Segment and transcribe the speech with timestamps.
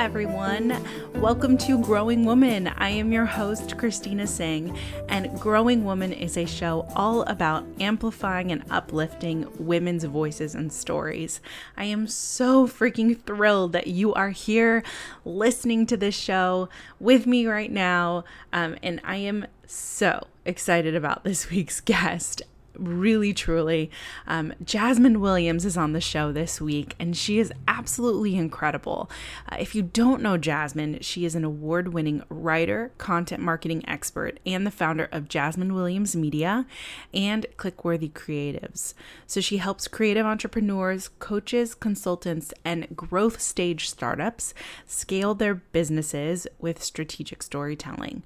[0.00, 0.82] Everyone.
[1.16, 2.68] Welcome to Growing Woman.
[2.68, 4.74] I am your host, Christina Singh,
[5.10, 11.42] and Growing Woman is a show all about amplifying and uplifting women's voices and stories.
[11.76, 14.82] I am so freaking thrilled that you are here
[15.26, 18.24] listening to this show with me right now,
[18.54, 22.40] um, and I am so excited about this week's guest
[22.80, 23.90] really truly.
[24.26, 29.10] Um, Jasmine Williams is on the show this week, and she is absolutely incredible.
[29.50, 34.40] Uh, if you don't know Jasmine, she is an award winning writer, content marketing expert,
[34.46, 36.66] and the founder of Jasmine Williams Media
[37.12, 38.94] and Clickworthy Creatives.
[39.26, 44.54] So she helps creative entrepreneurs, coaches, consultants, and growth stage startups
[44.86, 48.22] scale their businesses with strategic storytelling.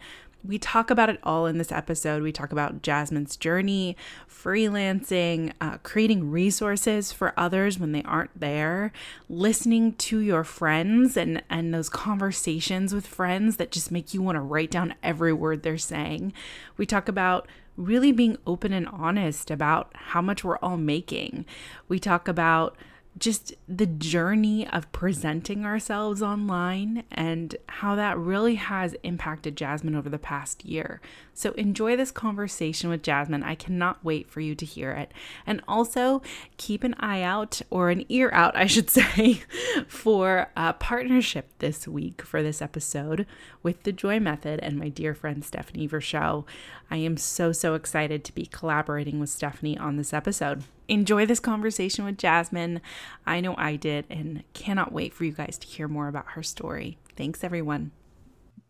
[0.47, 2.23] We talk about it all in this episode.
[2.23, 3.97] We talk about Jasmine's journey,
[4.29, 8.93] freelancing, uh, creating resources for others when they aren't there,
[9.31, 14.37] listening to your friends and, and those conversations with friends that just make you want
[14.37, 16.35] to write down every word they're saying.
[16.77, 21.47] We talk about really being open and honest about how much we're all making.
[21.89, 22.77] We talk about
[23.19, 30.09] just the journey of presenting ourselves online and how that really has impacted Jasmine over
[30.09, 31.01] the past year.
[31.33, 33.45] So enjoy this conversation with Jasmine.
[33.45, 35.13] I cannot wait for you to hear it.
[35.47, 36.23] And also
[36.57, 39.43] keep an eye out, or an ear out, I should say,
[39.87, 43.27] for a partnership this week for this episode
[43.63, 46.45] with The Joy Method and my dear friend Stephanie Verschow.
[46.91, 50.65] I am so, so excited to be collaborating with Stephanie on this episode.
[50.89, 52.81] Enjoy this conversation with Jasmine.
[53.27, 56.43] I know I did, and cannot wait for you guys to hear more about her
[56.43, 56.99] story.
[57.17, 57.93] Thanks, everyone.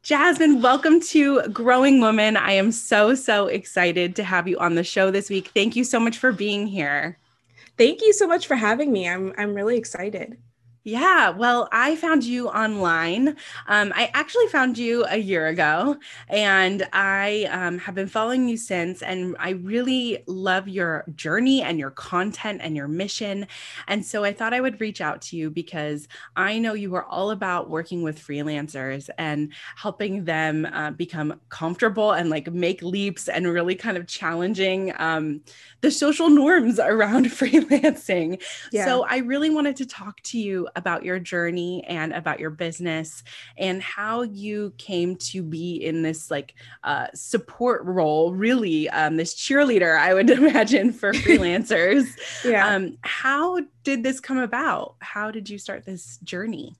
[0.02, 2.36] Jasmine, welcome to Growing Woman.
[2.36, 5.50] I am so, so excited to have you on the show this week.
[5.54, 7.18] Thank you so much for being here.
[7.78, 9.08] Thank you so much for having me.
[9.08, 10.38] I'm I'm really excited.
[10.86, 13.28] Yeah, well, I found you online.
[13.68, 15.96] Um, I actually found you a year ago,
[16.28, 19.00] and I um, have been following you since.
[19.00, 23.46] And I really love your journey and your content and your mission.
[23.88, 26.06] And so I thought I would reach out to you because
[26.36, 32.12] I know you are all about working with freelancers and helping them uh, become comfortable
[32.12, 35.40] and like make leaps and really kind of challenging um,
[35.80, 38.42] the social norms around freelancing.
[38.70, 38.84] Yeah.
[38.84, 43.22] So I really wanted to talk to you about your journey and about your business
[43.56, 49.34] and how you came to be in this like uh, support role, really, um, this
[49.34, 52.06] cheerleader, I would imagine, for freelancers.
[52.44, 52.74] yeah.
[52.74, 54.96] Um, how did this come about?
[55.00, 56.76] How did you start this journey?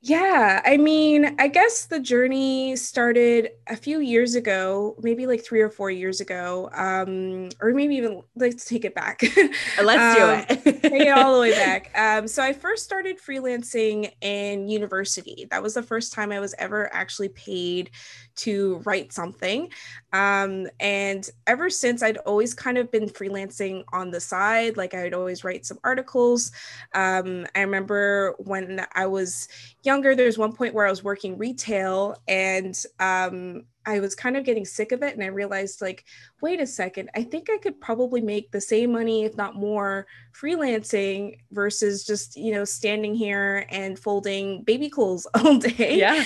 [0.00, 5.60] Yeah, I mean, I guess the journey started a few years ago, maybe like three
[5.60, 9.20] or four years ago, um, or maybe even let's take it back.
[9.82, 10.82] let's um, do it.
[10.82, 11.90] take it all the way back.
[11.96, 15.48] Um, so I first started freelancing in university.
[15.50, 17.90] That was the first time I was ever actually paid
[18.36, 19.68] to write something.
[20.12, 24.76] Um, and ever since, I'd always kind of been freelancing on the side.
[24.76, 26.52] Like I'd always write some articles.
[26.94, 29.48] Um, I remember when I was
[29.88, 34.44] younger, there's one point where I was working retail and um, I was kind of
[34.44, 36.04] getting sick of it and I realized like
[36.42, 40.06] wait a second I think I could probably make the same money if not more
[40.38, 45.96] freelancing versus just you know standing here and folding baby clothes all day.
[45.96, 46.22] Yeah.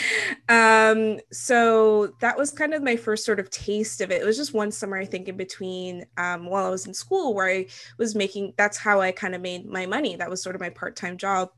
[0.48, 4.22] Um so that was kind of my first sort of taste of it.
[4.22, 7.32] It was just one summer I think in between um, while I was in school
[7.32, 10.16] where I was making that's how I kind of made my money.
[10.16, 11.50] That was sort of my part-time job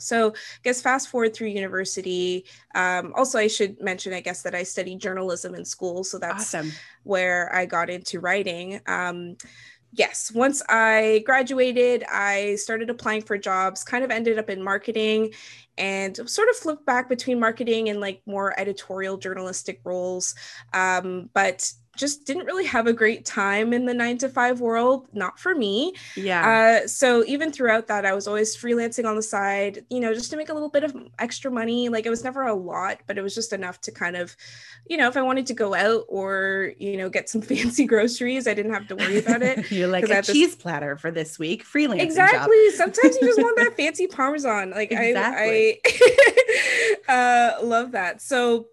[0.00, 2.46] so, I guess fast forward through university.
[2.74, 6.04] Um, also, I should mention, I guess, that I studied journalism in school.
[6.04, 6.72] So that's awesome.
[7.04, 8.80] where I got into writing.
[8.86, 9.36] Um,
[9.92, 15.32] yes, once I graduated, I started applying for jobs, kind of ended up in marketing
[15.78, 20.34] and sort of flipped back between marketing and like more editorial journalistic roles.
[20.72, 25.08] Um, but just didn't really have a great time in the nine to five world,
[25.12, 25.92] not for me.
[26.16, 26.80] Yeah.
[26.82, 30.30] Uh, so even throughout that, I was always freelancing on the side, you know, just
[30.30, 31.88] to make a little bit of extra money.
[31.88, 34.36] Like it was never a lot, but it was just enough to kind of,
[34.86, 38.46] you know, if I wanted to go out or, you know, get some fancy groceries,
[38.46, 39.70] I didn't have to worry about it.
[39.72, 40.56] You're like a cheese this...
[40.56, 42.02] platter for this week, freelance.
[42.02, 42.70] Exactly.
[42.70, 44.70] Sometimes you just want that fancy Parmesan.
[44.70, 45.80] Like exactly.
[45.84, 48.22] I, I uh, love that.
[48.22, 48.68] So,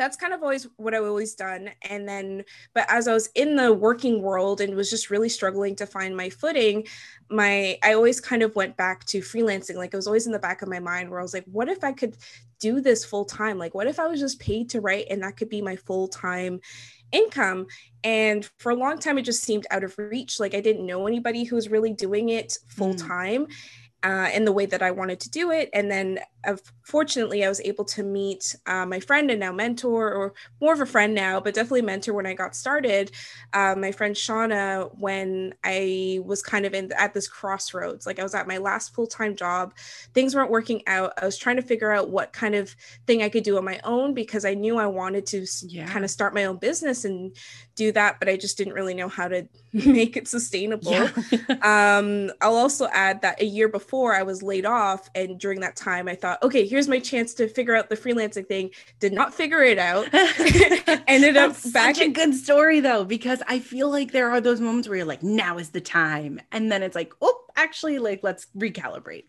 [0.00, 1.68] that's kind of always what I've always done.
[1.82, 2.42] And then,
[2.72, 6.16] but as I was in the working world and was just really struggling to find
[6.16, 6.86] my footing,
[7.28, 9.76] my I always kind of went back to freelancing.
[9.76, 11.68] Like it was always in the back of my mind where I was like, what
[11.68, 12.16] if I could
[12.60, 13.58] do this full time?
[13.58, 16.08] Like, what if I was just paid to write and that could be my full
[16.08, 16.60] time
[17.12, 17.66] income?
[18.02, 20.40] And for a long time, it just seemed out of reach.
[20.40, 23.48] Like I didn't know anybody who was really doing it full time.
[23.48, 23.52] Mm
[24.02, 25.68] uh, in the way that I wanted to do it.
[25.74, 30.12] And then, uh, fortunately, I was able to meet uh, my friend and now mentor,
[30.12, 33.12] or more of a friend now, but definitely mentor when I got started.
[33.52, 38.22] Uh, my friend Shauna, when I was kind of in at this crossroads, like I
[38.22, 39.74] was at my last full time job,
[40.14, 41.12] things weren't working out.
[41.20, 42.74] I was trying to figure out what kind of
[43.06, 45.86] thing I could do on my own because I knew I wanted to yeah.
[45.88, 47.36] kind of start my own business and
[47.76, 50.90] do that, but I just didn't really know how to make it sustainable.
[50.90, 51.10] Yeah.
[51.98, 55.76] um, I'll also add that a year before I was laid off, and during that
[55.76, 58.70] time, I thought, okay, here's my chance to figure out the freelancing thing.
[59.00, 60.08] Did not figure it out.
[61.08, 61.96] Ended up back.
[61.96, 65.06] Such a good story though, because I feel like there are those moments where you're
[65.06, 69.24] like, now is the time, and then it's like, oh, actually, like let's recalibrate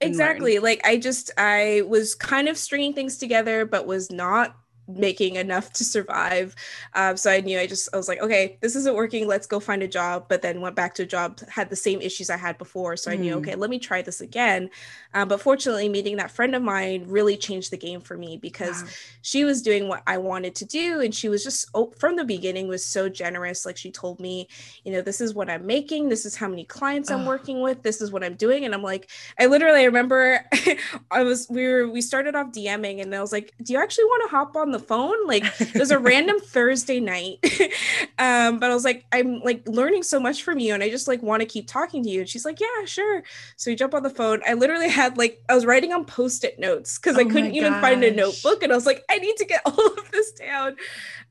[0.00, 5.36] exactly like i just i was kind of stringing things together but was not making
[5.36, 6.54] enough to survive.
[6.94, 9.26] Um, so I knew I just I was like, okay, this isn't working.
[9.26, 10.26] Let's go find a job.
[10.28, 12.96] But then went back to a job, had the same issues I had before.
[12.96, 13.14] So mm.
[13.14, 13.38] I knew, mm.
[13.38, 14.70] okay, let me try this again.
[15.14, 18.82] Um, but fortunately, meeting that friend of mine really changed the game for me because
[18.82, 18.88] wow.
[19.22, 22.24] she was doing what I wanted to do, and she was just oh, from the
[22.24, 23.64] beginning was so generous.
[23.64, 24.48] Like she told me,
[24.84, 26.08] you know, this is what I'm making.
[26.08, 27.82] This is how many clients I'm working with.
[27.82, 28.64] This is what I'm doing.
[28.64, 30.44] And I'm like, I literally remember
[31.10, 34.04] I was we were we started off DMing, and I was like, do you actually
[34.04, 35.26] want to hop on the phone.
[35.26, 37.38] Like it was a random Thursday night.
[38.18, 41.08] um, but I was like, I'm like learning so much from you and I just
[41.08, 42.20] like want to keep talking to you.
[42.20, 43.22] And she's like, Yeah, sure.
[43.56, 44.42] So we jump on the phone.
[44.46, 47.72] I literally had like I was writing on post-it notes because oh I couldn't even
[47.74, 48.62] find a notebook.
[48.62, 50.72] And I was like, I need to get all of this down.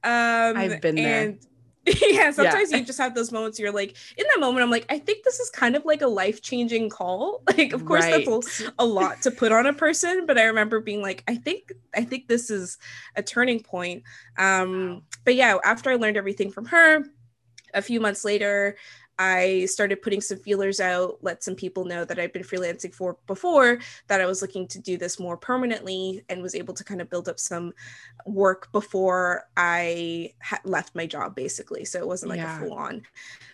[0.04, 1.36] Um I've been there
[2.02, 2.78] yeah sometimes yeah.
[2.78, 5.40] you just have those moments you're like in that moment i'm like i think this
[5.40, 8.26] is kind of like a life-changing call like of course right.
[8.26, 11.36] that's a, a, lot to put on a person but i remember being like i
[11.36, 12.78] think i think this is
[13.18, 14.02] a turning point
[14.38, 17.04] um but yeah after i learned everything from her
[17.74, 18.78] a few months later
[19.19, 23.18] I started putting some feelers out, let some people know that I've been freelancing for
[23.27, 27.01] before, that I was looking to do this more permanently, and was able to kind
[27.01, 27.74] of build up some
[28.25, 31.86] work before I ha- left my job, basically.
[31.86, 32.57] So it wasn't like yeah.
[32.57, 33.04] a full on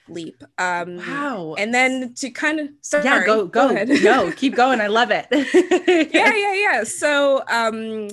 [0.08, 0.44] leap.
[0.58, 1.56] Um, wow.
[1.58, 4.82] And then to kind of, sorry, yeah, go, go, go, go, keep going.
[4.82, 5.28] I love it.
[6.14, 6.84] yeah, yeah, yeah.
[6.84, 8.10] So, um,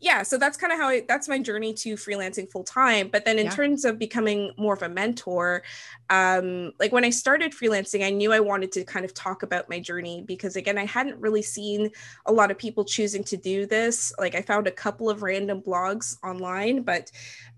[0.00, 3.24] yeah so that's kind of how I, that's my journey to freelancing full time but
[3.24, 3.50] then in yeah.
[3.50, 5.62] terms of becoming more of a mentor
[6.10, 9.68] um like when i started freelancing i knew i wanted to kind of talk about
[9.68, 11.90] my journey because again i hadn't really seen
[12.26, 15.60] a lot of people choosing to do this like i found a couple of random
[15.60, 17.10] blogs online but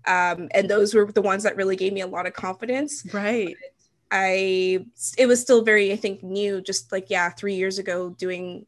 [0.07, 3.55] um and those were the ones that really gave me a lot of confidence right
[3.59, 3.67] but
[4.13, 4.85] I
[5.17, 8.65] it was still very I think new just like yeah 3 years ago doing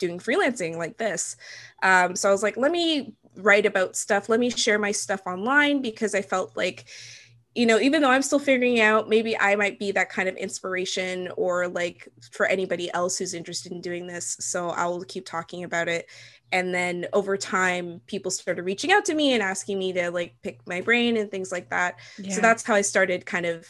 [0.00, 1.36] doing freelancing like this.
[1.82, 4.28] Um, so I was like, let me write about stuff.
[4.28, 6.86] Let me share my stuff online because I felt like,
[7.54, 10.36] you know, even though I'm still figuring out, maybe I might be that kind of
[10.36, 14.36] inspiration or like for anybody else who's interested in doing this.
[14.40, 16.06] So I'll keep talking about it.
[16.52, 20.34] And then over time, people started reaching out to me and asking me to like
[20.42, 22.00] pick my brain and things like that.
[22.18, 22.34] Yeah.
[22.34, 23.68] So that's how I started kind of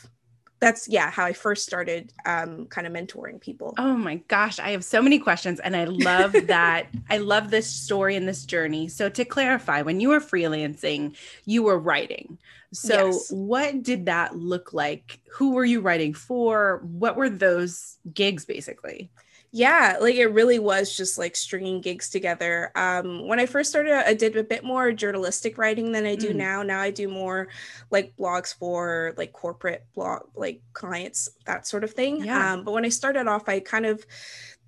[0.61, 3.75] that's yeah how i first started um, kind of mentoring people.
[3.79, 7.69] Oh my gosh i have so many questions and i love that i love this
[7.69, 8.88] story and this journey.
[8.88, 12.38] So to clarify when you were freelancing you were writing.
[12.73, 13.33] So yes.
[13.33, 15.19] what did that look like?
[15.33, 16.81] Who were you writing for?
[16.85, 19.11] What were those gigs basically
[19.52, 22.71] yeah like it really was just like stringing gigs together.
[22.75, 26.30] Um when i first started i did a bit more journalistic writing than i do
[26.30, 26.37] mm.
[26.37, 26.62] now.
[26.62, 27.49] Now i do more
[27.90, 32.25] like blogs for like corporate blog like clients that sort of thing.
[32.25, 32.52] Yeah.
[32.52, 34.04] um but when i started off i kind of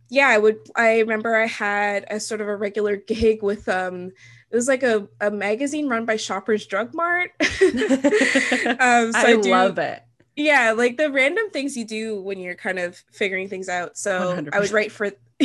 [0.09, 4.11] yeah i would i remember i had a sort of a regular gig with um
[4.51, 7.31] it was like a, a magazine run by shoppers drug mart.
[8.81, 10.03] Um so I, I do, love it
[10.37, 13.97] yeah like the random things you do when you're kind of figuring things out.
[13.97, 14.55] So 100%.
[14.55, 15.11] i would write for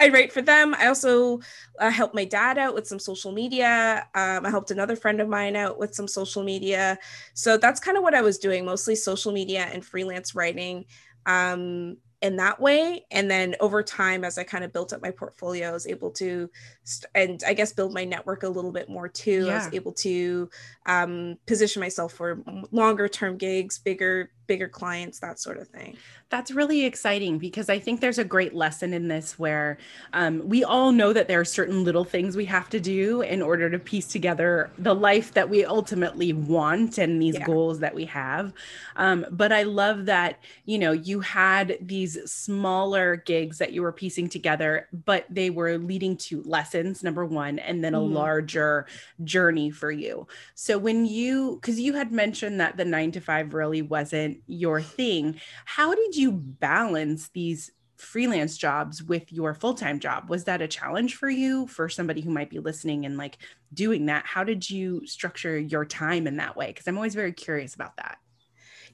[0.00, 0.74] i write for them.
[0.74, 1.40] I also
[1.78, 4.06] uh, helped my dad out with some social media.
[4.14, 6.98] Um, i helped another friend of mine out with some social media.
[7.34, 10.86] So that's kind of what i was doing mostly social media and freelance writing.
[11.26, 15.10] Um, in that way and then over time as i kind of built up my
[15.10, 16.50] portfolio i was able to
[16.82, 19.52] st- and i guess build my network a little bit more too yeah.
[19.52, 20.50] i was able to
[20.86, 25.96] um, position myself for longer term gigs bigger bigger clients, that sort of thing.
[26.30, 29.78] That's really exciting because I think there's a great lesson in this where
[30.12, 33.40] um, we all know that there are certain little things we have to do in
[33.40, 37.46] order to piece together the life that we ultimately want and these yeah.
[37.46, 38.52] goals that we have.
[38.96, 43.92] Um, but I love that, you know, you had these smaller gigs that you were
[43.92, 48.12] piecing together, but they were leading to lessons, number one, and then a mm.
[48.12, 48.86] larger
[49.24, 50.26] journey for you.
[50.54, 54.80] So when you, because you had mentioned that the nine to five really wasn't your
[54.80, 55.40] thing.
[55.64, 60.30] How did you balance these freelance jobs with your full-time job?
[60.30, 63.38] Was that a challenge for you for somebody who might be listening and like
[63.74, 64.24] doing that?
[64.24, 66.68] How did you structure your time in that way?
[66.68, 68.18] Because i'm always very curious about that.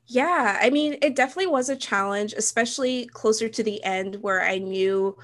[0.06, 4.58] Yeah i mean it definitely was a challenge especially closer to the end where i
[4.58, 5.16] knew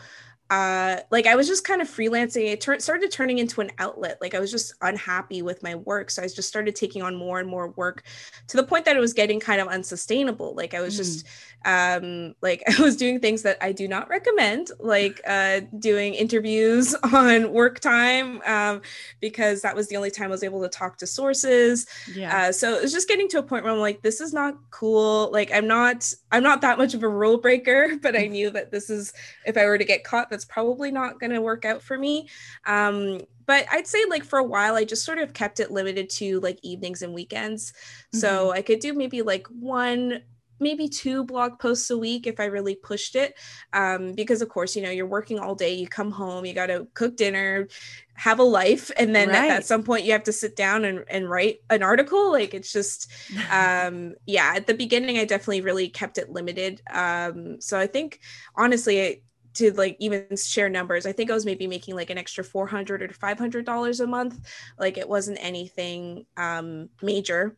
[0.51, 2.53] uh, like I was just kind of freelancing.
[2.53, 4.19] It tur- started turning into an outlet.
[4.21, 7.39] Like I was just unhappy with my work, so I just started taking on more
[7.39, 8.03] and more work,
[8.49, 10.55] to the point that it was getting kind of unsustainable.
[10.57, 10.99] Like I was mm.
[10.99, 11.27] just
[11.65, 16.95] um like i was doing things that i do not recommend like uh doing interviews
[17.13, 18.81] on work time um
[19.21, 22.53] because that was the only time i was able to talk to sources yeah uh,
[22.53, 25.31] so it was just getting to a point where i'm like this is not cool
[25.33, 28.71] like i'm not i'm not that much of a rule breaker but i knew that
[28.71, 29.13] this is
[29.47, 32.29] if i were to get caught that's probably not going to work out for me
[32.67, 36.09] um but I'd say like for a while I just sort of kept it limited
[36.11, 37.73] to like evenings and weekends.
[37.73, 38.19] Mm-hmm.
[38.19, 40.23] So I could do maybe like one
[40.61, 43.39] maybe two blog posts a week if I really pushed it.
[43.73, 46.67] Um, because of course, you know, you're working all day, you come home, you got
[46.67, 47.69] to cook dinner,
[48.15, 48.91] have a life.
[48.97, 49.51] And then right.
[49.51, 52.31] at, at, some point you have to sit down and, and write an article.
[52.33, 53.11] Like it's just,
[53.51, 56.83] um, yeah, at the beginning, I definitely really kept it limited.
[56.91, 58.21] Um, so I think
[58.55, 59.21] honestly, I,
[59.55, 63.03] to like even share numbers i think i was maybe making like an extra 400
[63.03, 64.39] or 500 dollars a month
[64.79, 67.57] like it wasn't anything um major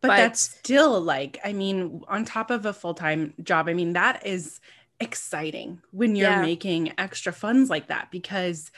[0.00, 3.74] but, but that's still like, I mean, on top of a full time job, I
[3.74, 4.60] mean, that is
[5.00, 6.42] exciting when you're yeah.
[6.42, 8.70] making extra funds like that because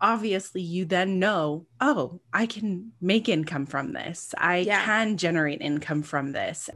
[0.00, 4.34] obviously you then know, oh, I can make income from this.
[4.38, 4.84] I yeah.
[4.84, 6.70] can generate income from this.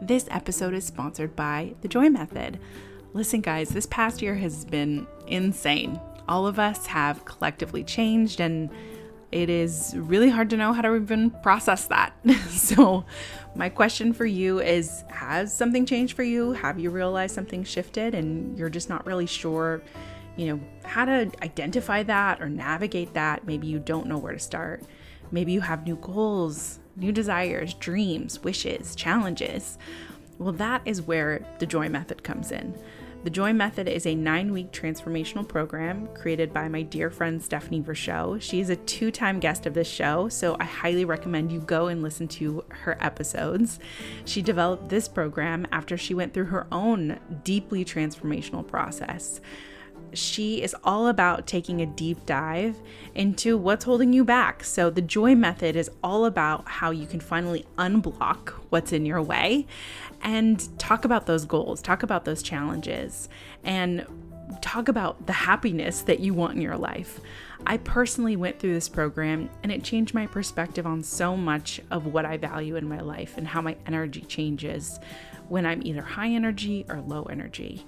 [0.00, 2.58] This episode is sponsored by The Joy Method.
[3.14, 6.00] Listen, guys, this past year has been insane.
[6.28, 8.70] All of us have collectively changed and
[9.30, 12.14] it is really hard to know how to even process that.
[12.50, 13.04] so,
[13.54, 16.52] my question for you is Has something changed for you?
[16.52, 19.82] Have you realized something shifted and you're just not really sure,
[20.36, 23.46] you know, how to identify that or navigate that?
[23.46, 24.82] Maybe you don't know where to start.
[25.30, 29.76] Maybe you have new goals, new desires, dreams, wishes, challenges.
[30.38, 32.78] Well, that is where the Joy Method comes in.
[33.28, 37.82] The Joy Method is a nine week transformational program created by my dear friend Stephanie
[37.82, 38.58] Verchot.
[38.58, 42.00] is a two time guest of this show, so I highly recommend you go and
[42.00, 43.80] listen to her episodes.
[44.24, 49.42] She developed this program after she went through her own deeply transformational process
[50.12, 52.80] she is all about taking a deep dive
[53.14, 54.64] into what's holding you back.
[54.64, 59.22] So, the joy method is all about how you can finally unblock what's in your
[59.22, 59.66] way
[60.22, 63.28] and talk about those goals, talk about those challenges,
[63.64, 64.06] and
[64.60, 67.20] talk about the happiness that you want in your life.
[67.66, 72.06] I personally went through this program and it changed my perspective on so much of
[72.06, 74.98] what I value in my life and how my energy changes
[75.48, 77.86] when I'm either high energy or low energy.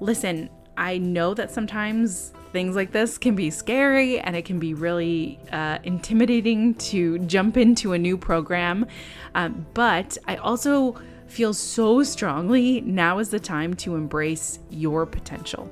[0.00, 4.74] Listen, I know that sometimes things like this can be scary and it can be
[4.74, 8.86] really uh, intimidating to jump into a new program.
[9.34, 15.70] Um, but I also feel so strongly now is the time to embrace your potential.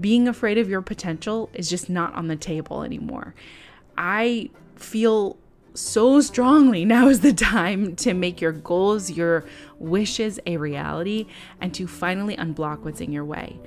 [0.00, 3.34] Being afraid of your potential is just not on the table anymore.
[3.96, 5.36] I feel
[5.74, 9.44] so strongly now is the time to make your goals, your
[9.78, 11.26] wishes a reality,
[11.60, 13.58] and to finally unblock what's in your way.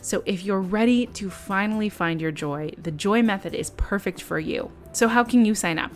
[0.00, 4.38] So, if you're ready to finally find your joy, the Joy Method is perfect for
[4.38, 4.70] you.
[4.92, 5.90] So, how can you sign up?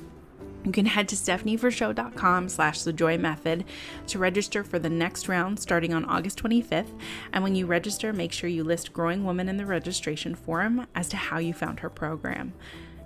[0.65, 3.65] You can head to stephanievershow.com slash the joy method
[4.07, 6.99] to register for the next round starting on August 25th.
[7.33, 11.09] And when you register, make sure you list Growing Woman in the registration form as
[11.09, 12.53] to how you found her program.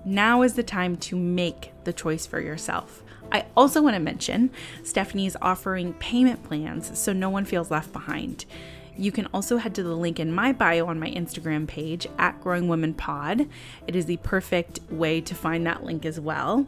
[0.04, 3.02] Now is the time to make the choice for yourself.
[3.32, 4.50] I also want to mention
[4.82, 8.44] Stephanie is offering payment plans so no one feels left behind.
[8.98, 12.40] You can also head to the link in my bio on my Instagram page at
[12.40, 13.46] Growing Women Pod.
[13.86, 16.66] It is the perfect way to find that link as well.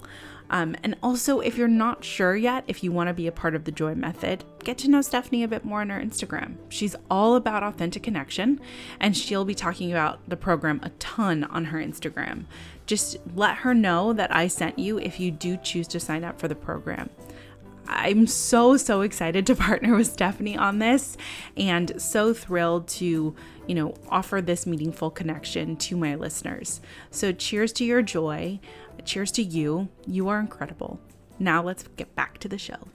[0.50, 3.54] Um, and also, if you're not sure yet if you want to be a part
[3.54, 6.56] of the Joy Method, get to know Stephanie a bit more on her Instagram.
[6.68, 8.60] She's all about authentic connection,
[8.98, 12.44] and she'll be talking about the program a ton on her Instagram.
[12.86, 16.40] Just let her know that I sent you if you do choose to sign up
[16.40, 17.10] for the program.
[17.88, 21.16] I'm so, so excited to partner with Stephanie on this
[21.56, 23.34] and so thrilled to,
[23.66, 26.80] you know, offer this meaningful connection to my listeners.
[27.10, 28.60] So, cheers to your joy.
[29.04, 29.88] Cheers to you.
[30.06, 31.00] You are incredible.
[31.38, 32.88] Now, let's get back to the show.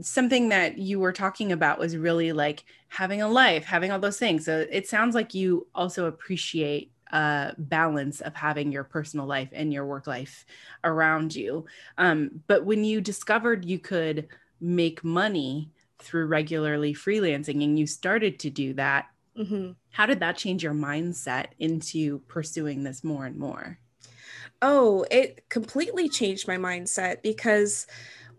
[0.00, 4.18] Something that you were talking about was really like having a life, having all those
[4.18, 4.44] things.
[4.44, 9.72] So, it sounds like you also appreciate uh, balance of having your personal life and
[9.72, 10.44] your work life
[10.82, 11.64] around you.
[11.96, 14.26] Um, but when you discovered you could
[14.60, 19.72] make money through regularly freelancing and you started to do that, mm-hmm.
[19.90, 23.78] how did that change your mindset into pursuing this more and more?
[24.62, 27.86] Oh, it completely changed my mindset because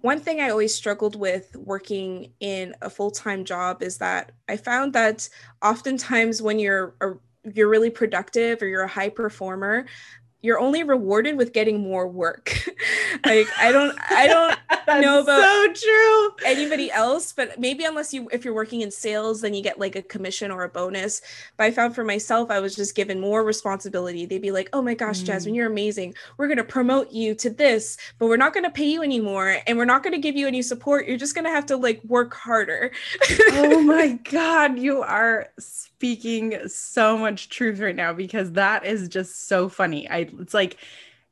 [0.02, 4.58] one thing I always struggled with working in a full time job is that I
[4.58, 5.28] found that
[5.64, 7.14] oftentimes when you're a,
[7.52, 9.86] you're really productive or you're a high performer,
[10.46, 12.70] you're only rewarded with getting more work.
[13.26, 14.58] like I don't I don't
[15.02, 19.42] know about so true anybody else, but maybe unless you if you're working in sales,
[19.42, 21.22] then you get like a commission or a bonus.
[21.58, 24.28] But I found for myself, I was just given more responsibility.
[24.28, 25.26] They'd be like, "Oh my gosh, mm.
[25.26, 26.14] Jasmine, you're amazing.
[26.38, 29.86] We're gonna promote you to this, but we're not gonna pay you anymore, and we're
[29.86, 31.08] not gonna give you any support.
[31.08, 32.92] You're just gonna have to like work harder."
[33.54, 35.50] oh my god, you are
[36.06, 40.08] speaking so much truth right now because that is just so funny.
[40.08, 40.78] I it's like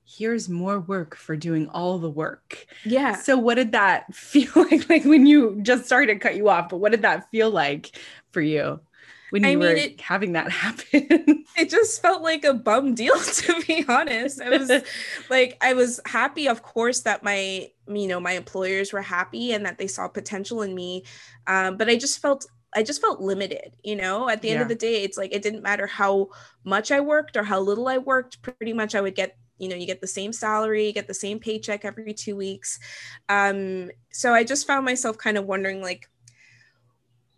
[0.03, 2.65] here's more work for doing all the work.
[2.83, 3.15] Yeah.
[3.15, 6.69] So what did that feel like like when you just started to cut you off,
[6.69, 7.91] but what did that feel like
[8.31, 8.79] for you?
[9.29, 12.95] When you I mean, were it, having that happen, it just felt like a bum
[12.95, 14.41] deal to be honest.
[14.41, 14.71] I was
[15.29, 19.67] like, I was happy, of course, that my you know my employers were happy and
[19.67, 21.03] that they saw potential in me,
[21.45, 24.29] um, but I just felt I just felt limited, you know.
[24.29, 24.61] At the end yeah.
[24.63, 26.29] of the day, it's like it didn't matter how
[26.63, 29.75] much I worked or how little I worked, pretty much I would get, you know,
[29.75, 32.79] you get the same salary, you get the same paycheck every 2 weeks.
[33.29, 36.09] Um so I just found myself kind of wondering like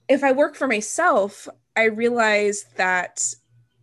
[0.07, 3.33] if I work for myself, I realized that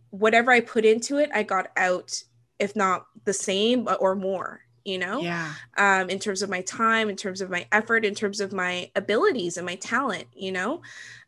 [0.09, 2.23] whatever I put into it, I got out
[2.59, 5.21] if not the same or more you know?
[5.21, 5.53] Yeah.
[5.77, 8.89] Um in terms of my time in terms of my effort in terms of my
[8.95, 10.81] abilities and my talent you know?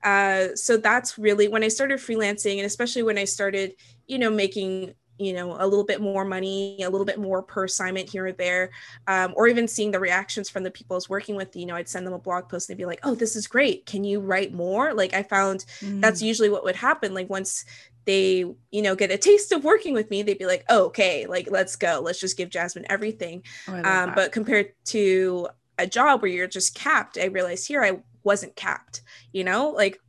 [0.03, 3.73] Uh so that's really when i started freelancing and especially when i started
[4.07, 7.63] you know making you know a little bit more money a little bit more per
[7.63, 8.69] assignment here or there
[9.07, 11.75] um, or even seeing the reactions from the people i was working with you know
[11.75, 13.85] i'd send them a blog post and they'd be like oh this is great.
[13.85, 14.93] Can you write more?
[14.93, 16.01] Like i found mm.
[16.01, 17.13] that's usually what would happen.
[17.13, 17.65] Like once
[18.05, 21.25] they you know get a taste of working with me they'd be like oh, okay
[21.25, 23.43] like let's go let's just give jasmine everything.
[23.67, 27.99] Oh, um, but compared to a job where you're just capped i realized here i
[28.23, 29.01] wasn't capped
[29.33, 29.69] you know?
[29.69, 29.99] Like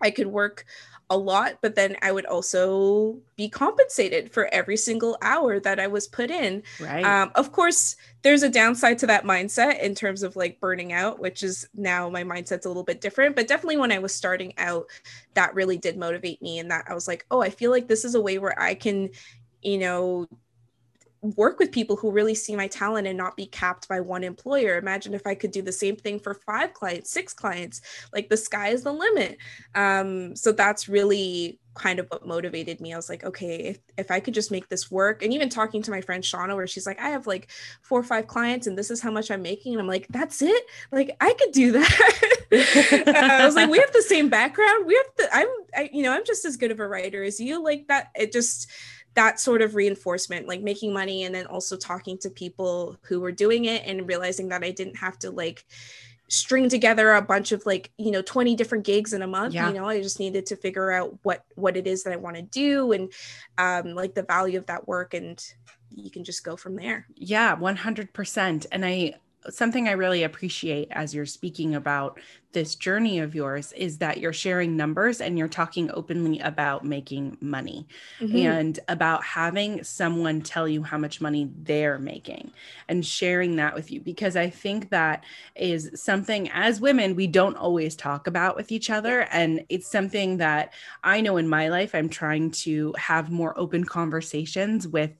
[0.00, 0.64] i could work
[1.10, 5.86] a lot, but then I would also be compensated for every single hour that I
[5.86, 6.62] was put in.
[6.78, 7.04] Right.
[7.04, 11.18] Um, of course, there's a downside to that mindset in terms of like burning out,
[11.18, 13.36] which is now my mindset's a little bit different.
[13.36, 14.86] But definitely when I was starting out,
[15.32, 16.58] that really did motivate me.
[16.58, 18.74] And that I was like, oh, I feel like this is a way where I
[18.74, 19.08] can,
[19.62, 20.26] you know,
[21.20, 24.78] work with people who really see my talent and not be capped by one employer.
[24.78, 27.80] Imagine if I could do the same thing for five clients, six clients,
[28.12, 29.38] like the sky is the limit.
[29.74, 32.92] Um, so that's really kind of what motivated me.
[32.92, 35.80] I was like, okay, if, if I could just make this work, and even talking
[35.82, 37.50] to my friend Shauna, where she's like, I have like
[37.82, 39.72] four or five clients and this is how much I'm making.
[39.72, 40.64] And I'm like, that's it?
[40.92, 42.32] Like, I could do that.
[43.06, 44.86] uh, I was like, we have the same background.
[44.86, 47.40] We have the, I'm, I, you know, I'm just as good of a writer as
[47.40, 47.62] you.
[47.62, 48.68] Like that, it just,
[49.18, 53.32] that sort of reinforcement, like making money and then also talking to people who were
[53.32, 55.64] doing it and realizing that I didn't have to like
[56.28, 59.66] string together a bunch of like you know 20 different gigs in a month yeah.
[59.66, 59.86] you know?
[59.86, 62.92] I just needed to figure out what what it is that i want to do
[62.92, 63.10] and
[63.56, 65.42] um like the value of that work and
[65.90, 67.06] you can just go from there.
[67.16, 69.14] Yeah 100% and i
[69.50, 72.20] something I really appreciate as you're speaking about
[72.52, 77.36] this journey of yours is that you're sharing numbers and you're talking openly about making
[77.40, 77.86] money
[78.20, 78.36] mm-hmm.
[78.36, 82.50] and about having someone tell you how much money they're making
[82.88, 87.56] and sharing that with you because I think that is something as women we don't
[87.56, 90.72] always talk about with each other and it's something that
[91.04, 95.12] I know in my life I'm trying to have more open conversations with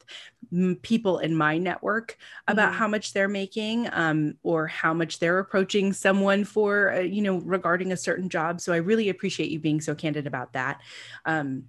[0.82, 2.78] people in my network about mm-hmm.
[2.78, 7.38] how much they're making um, or how much they're approaching someone for uh, you know
[7.38, 8.60] regarding a certain job.
[8.60, 10.80] So i really appreciate you being so candid about that.
[11.24, 11.64] Um,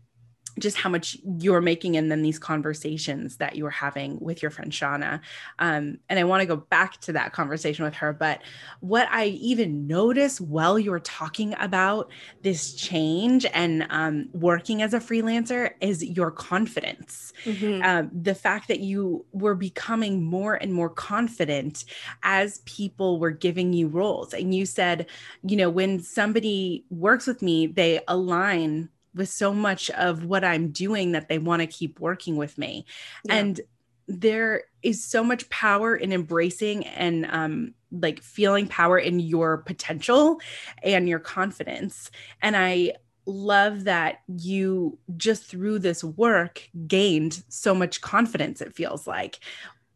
[0.59, 4.71] just how much you're making and then these conversations that you're having with your friend
[4.71, 5.21] Shauna.
[5.59, 8.13] Um, and I want to go back to that conversation with her.
[8.13, 8.41] But
[8.79, 14.99] what I even noticed while you're talking about this change and um, working as a
[14.99, 17.33] freelancer is your confidence.
[17.45, 17.83] Mm-hmm.
[17.83, 21.85] Um, the fact that you were becoming more and more confident
[22.23, 24.33] as people were giving you roles.
[24.33, 25.07] And you said,
[25.43, 30.69] you know, when somebody works with me, they align with so much of what I'm
[30.71, 32.85] doing that they want to keep working with me.
[33.25, 33.35] Yeah.
[33.35, 33.61] And
[34.07, 40.39] there is so much power in embracing and um, like feeling power in your potential
[40.81, 42.09] and your confidence.
[42.41, 42.93] And I
[43.25, 49.39] love that you just through this work gained so much confidence, it feels like.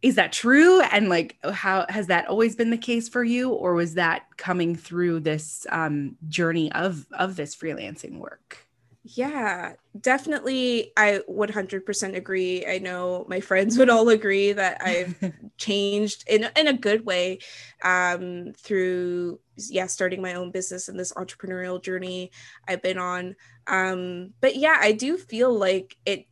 [0.04, 3.73] is that true and like how has that always been the case for you or
[3.73, 8.67] was that coming through this um, journey of of this freelancing work
[9.04, 12.66] yeah definitely i would 100% agree.
[12.66, 17.39] I know my friends would all agree that i've changed in, in a good way
[17.84, 22.32] um, through yeah starting my own business and this entrepreneurial journey
[22.68, 23.36] i've been on.
[23.68, 26.28] Um, but yeah i do feel like it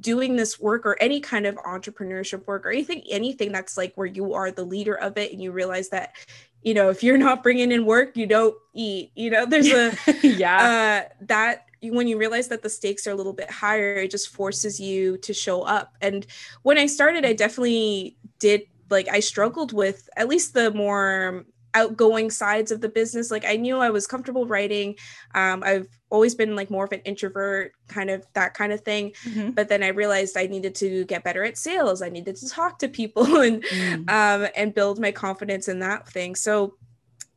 [0.00, 4.06] doing this work or any kind of entrepreneurship work or anything anything that's like where
[4.06, 6.16] you are the leader of it and you realize that
[6.62, 9.92] you know if you're not bringing in work you don't eat you know there's a
[10.22, 11.04] yeah.
[11.08, 14.28] uh, that when you realize that the stakes are a little bit higher it just
[14.28, 15.94] forces you to show up.
[16.00, 16.26] And
[16.62, 22.30] when i started i definitely did like i struggled with at least the more outgoing
[22.30, 23.30] sides of the business.
[23.30, 24.96] Like i knew i was comfortable writing.
[25.34, 29.12] Um, i've always been like more of an introvert kind of that kind of thing.
[29.24, 29.50] Mm-hmm.
[29.50, 32.02] but then i realized i needed to get better at sales.
[32.02, 34.10] I needed to talk to people and mm.
[34.10, 36.34] um, and build my confidence in that thing.
[36.34, 36.74] So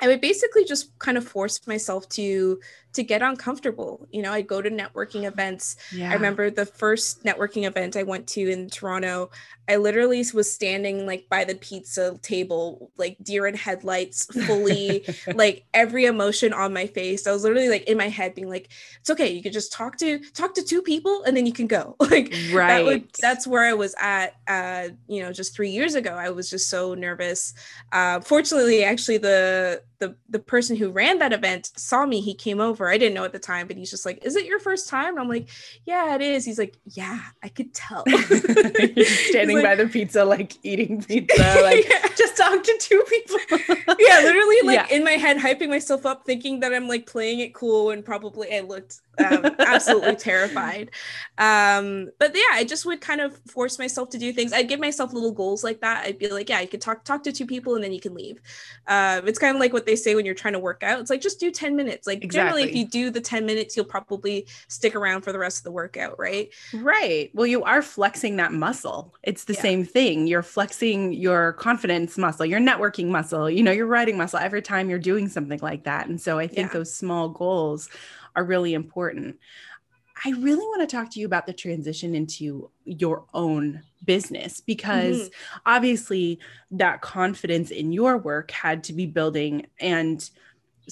[0.02, 2.60] I would basically just kind of force myself to
[2.94, 4.08] to get uncomfortable.
[4.12, 5.78] You know, I'd go to networking events.
[5.92, 6.12] Yeah.
[6.12, 9.30] I remember the first networking event I went to in Toronto.
[9.70, 15.64] I literally was standing like by the pizza table, like deer in headlights, fully like
[15.74, 17.26] every emotion on my face.
[17.26, 19.98] I was literally like in my head being like, it's okay, you could just talk
[20.00, 21.96] to talk to two people and then you can go.
[22.00, 22.68] like right.
[22.68, 26.12] That would, that's where I was at uh, you know, just three years ago.
[26.12, 27.54] I was just so nervous.
[27.92, 32.20] Uh fortunately, actually the the the person who ran that event saw me.
[32.20, 32.90] He came over.
[32.90, 35.10] I didn't know at the time, but he's just like, "Is it your first time?"
[35.10, 35.48] And I'm like,
[35.86, 40.58] "Yeah, it is." He's like, "Yeah, I could tell." standing like, by the pizza, like
[40.64, 42.08] eating pizza, like yeah.
[42.18, 43.38] just talk to two people.
[44.00, 44.96] yeah, literally, like yeah.
[44.96, 48.54] in my head, hyping myself up, thinking that I'm like playing it cool, and probably
[48.54, 50.92] I looked um, absolutely terrified.
[51.38, 54.54] Um, but yeah, I just would kind of force myself to do things.
[54.54, 56.06] I'd give myself little goals like that.
[56.06, 58.14] I'd be like, yeah, you could talk talk to two people and then you can
[58.14, 58.42] leave.
[58.88, 61.00] Um, it's kind of like what they say when you're trying to work out.
[61.00, 62.08] It's like just do 10 minutes.
[62.08, 62.62] Like exactly.
[62.62, 65.64] generally, if you do the 10 minutes, you'll probably stick around for the rest of
[65.64, 66.50] the workout, right?
[66.74, 67.32] Right.
[67.34, 69.14] Well, you are flexing that muscle.
[69.24, 69.62] It's the yeah.
[69.62, 70.28] same thing.
[70.28, 74.90] You're flexing your confidence muscle, your networking muscle, you know, your writing muscle every time
[74.90, 76.08] you're doing something like that.
[76.08, 76.74] And so I think yeah.
[76.74, 77.90] those small goals
[78.36, 79.38] are really important.
[80.24, 85.18] I really want to talk to you about the transition into your own business because
[85.18, 85.58] mm-hmm.
[85.66, 86.40] obviously
[86.72, 90.30] that confidence in your work had to be building and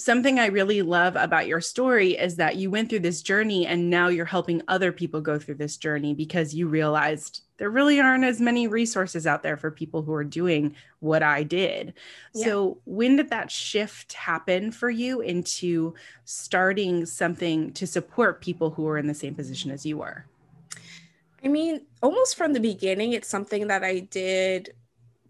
[0.00, 3.90] something I really love about your story is that you went through this journey and
[3.90, 8.24] now you're helping other people go through this journey because you realized there really aren't
[8.24, 11.92] as many resources out there for people who are doing what I did.
[12.34, 12.46] Yeah.
[12.46, 18.88] So, when did that shift happen for you into starting something to support people who
[18.88, 20.24] are in the same position as you were?
[21.44, 24.74] I mean, almost from the beginning, it's something that I did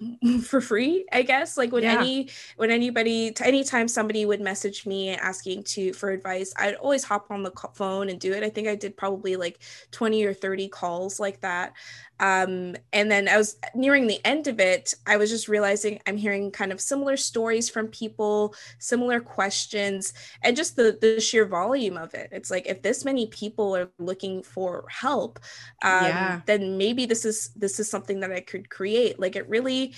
[0.43, 1.99] for free i guess like when yeah.
[2.01, 7.31] any when anybody anytime somebody would message me asking to for advice i'd always hop
[7.31, 9.59] on the phone and do it i think i did probably like
[9.91, 11.75] 20 or 30 calls like that
[12.21, 16.19] um, and then I was nearing the end of it, I was just realizing I'm
[16.19, 21.97] hearing kind of similar stories from people, similar questions, and just the, the sheer volume
[21.97, 22.29] of it.
[22.31, 25.41] It's like if this many people are looking for help,
[25.83, 26.41] um, yeah.
[26.45, 29.19] then maybe this is this is something that I could create.
[29.19, 29.90] Like it really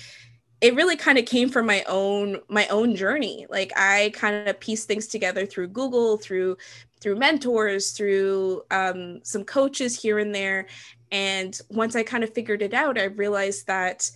[0.60, 3.46] it really kind of came from my own my own journey.
[3.50, 6.56] Like i kind of pieced things together through google through
[7.00, 10.66] through mentors through um, some coaches here and there.
[11.10, 14.08] And once I kind of figured it out, I realized that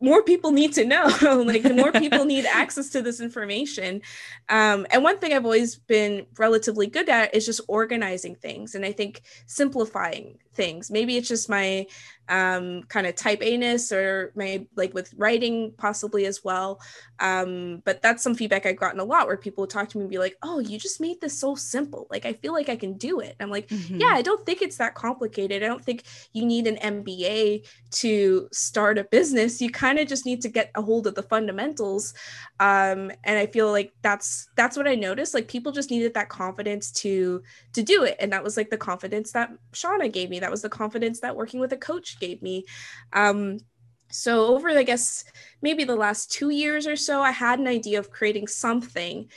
[0.00, 1.08] more people need to know.
[1.44, 4.02] Like the more people need access to this information.
[4.50, 8.84] Um, and one thing i've always been relatively good at is just organizing things and
[8.84, 10.90] i think simplifying things.
[10.90, 11.86] Maybe it's just my
[12.28, 16.80] um, kind of type A-ness or maybe like with writing possibly as well.
[17.20, 20.02] Um, but that's some feedback I've gotten a lot where people would talk to me
[20.02, 22.06] and be like, oh, you just made this so simple.
[22.10, 23.36] Like, I feel like I can do it.
[23.40, 24.00] I'm like, mm-hmm.
[24.00, 25.62] yeah, I don't think it's that complicated.
[25.62, 29.60] I don't think you need an MBA to start a business.
[29.60, 32.14] You kind of just need to get a hold of the fundamentals.
[32.58, 35.34] Um, and I feel like that's, that's what I noticed.
[35.34, 37.42] Like people just needed that confidence to,
[37.74, 38.16] to do it.
[38.18, 40.40] And that was like the confidence that Shauna gave me.
[40.40, 42.64] That was the confidence that working with a coach gave me.
[43.12, 43.58] Um,
[44.10, 45.24] so over, I guess,
[45.60, 49.28] maybe the last two years or so, I had an idea of creating something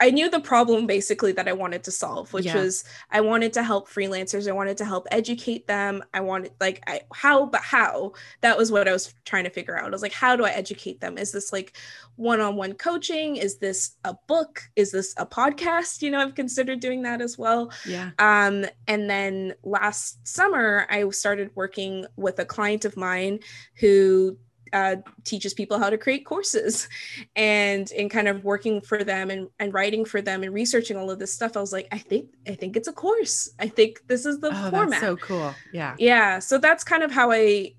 [0.00, 2.56] I knew the problem basically that I wanted to solve, which yeah.
[2.56, 4.48] was I wanted to help freelancers.
[4.48, 6.02] I wanted to help educate them.
[6.12, 9.78] I wanted like I how but how that was what I was trying to figure
[9.78, 9.86] out.
[9.86, 11.18] I was like, how do I educate them?
[11.18, 11.76] Is this like
[12.16, 13.36] one-on-one coaching?
[13.36, 14.62] Is this a book?
[14.76, 16.02] Is this a podcast?
[16.02, 17.72] You know, I've considered doing that as well.
[17.86, 18.10] Yeah.
[18.18, 23.40] Um, and then last summer I started working with a client of mine
[23.80, 24.36] who
[24.74, 26.88] uh, teaches people how to create courses.
[27.36, 31.10] And in kind of working for them and, and writing for them and researching all
[31.10, 33.50] of this stuff i was like i think i think it's a course.
[33.58, 35.00] I think this is the oh, format.
[35.00, 35.54] so cool.
[35.72, 35.94] Yeah.
[35.98, 36.38] Yeah.
[36.38, 37.72] So that's kind of how i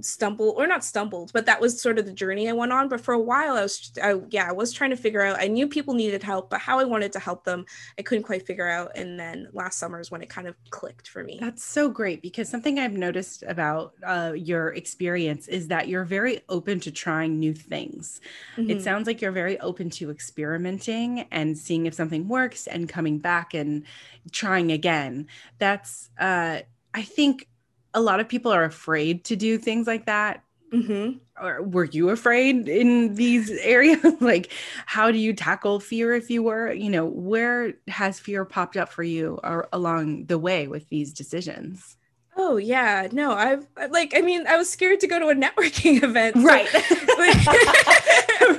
[0.00, 2.88] stumbled or not stumbled but that was sort of the journey i went on.
[2.88, 5.46] But for a while i was I, yeah i was trying to figure out i
[5.46, 7.66] knew people needed help but how i wanted to help them
[7.98, 8.96] i couldn't quite figure out.
[8.96, 11.38] And then last summer is when it kind of clicked for me.
[11.40, 16.40] That's so great because something i've noticed about uh, your experience is that you're very
[16.48, 18.20] open to trying new things.
[18.56, 18.70] Mm-hmm.
[18.70, 23.18] it sounds like you're very open to experimenting and seeing if something works and coming
[23.18, 23.84] back and
[24.30, 25.26] trying again.
[25.58, 26.60] That's uh
[26.94, 27.48] I think
[27.94, 30.42] a lot of people are afraid to do things like that.
[30.72, 31.18] Mm-hmm.
[31.42, 34.00] Or were you afraid in these areas?
[34.20, 34.50] like,
[34.86, 36.72] how do you tackle fear if you were?
[36.72, 41.12] You know, where has fear popped up for you or along the way with these
[41.12, 41.96] decisions?
[42.34, 46.02] Oh yeah, no, I've like I mean I was scared to go to a networking
[46.02, 46.36] event.
[46.36, 46.66] So, right.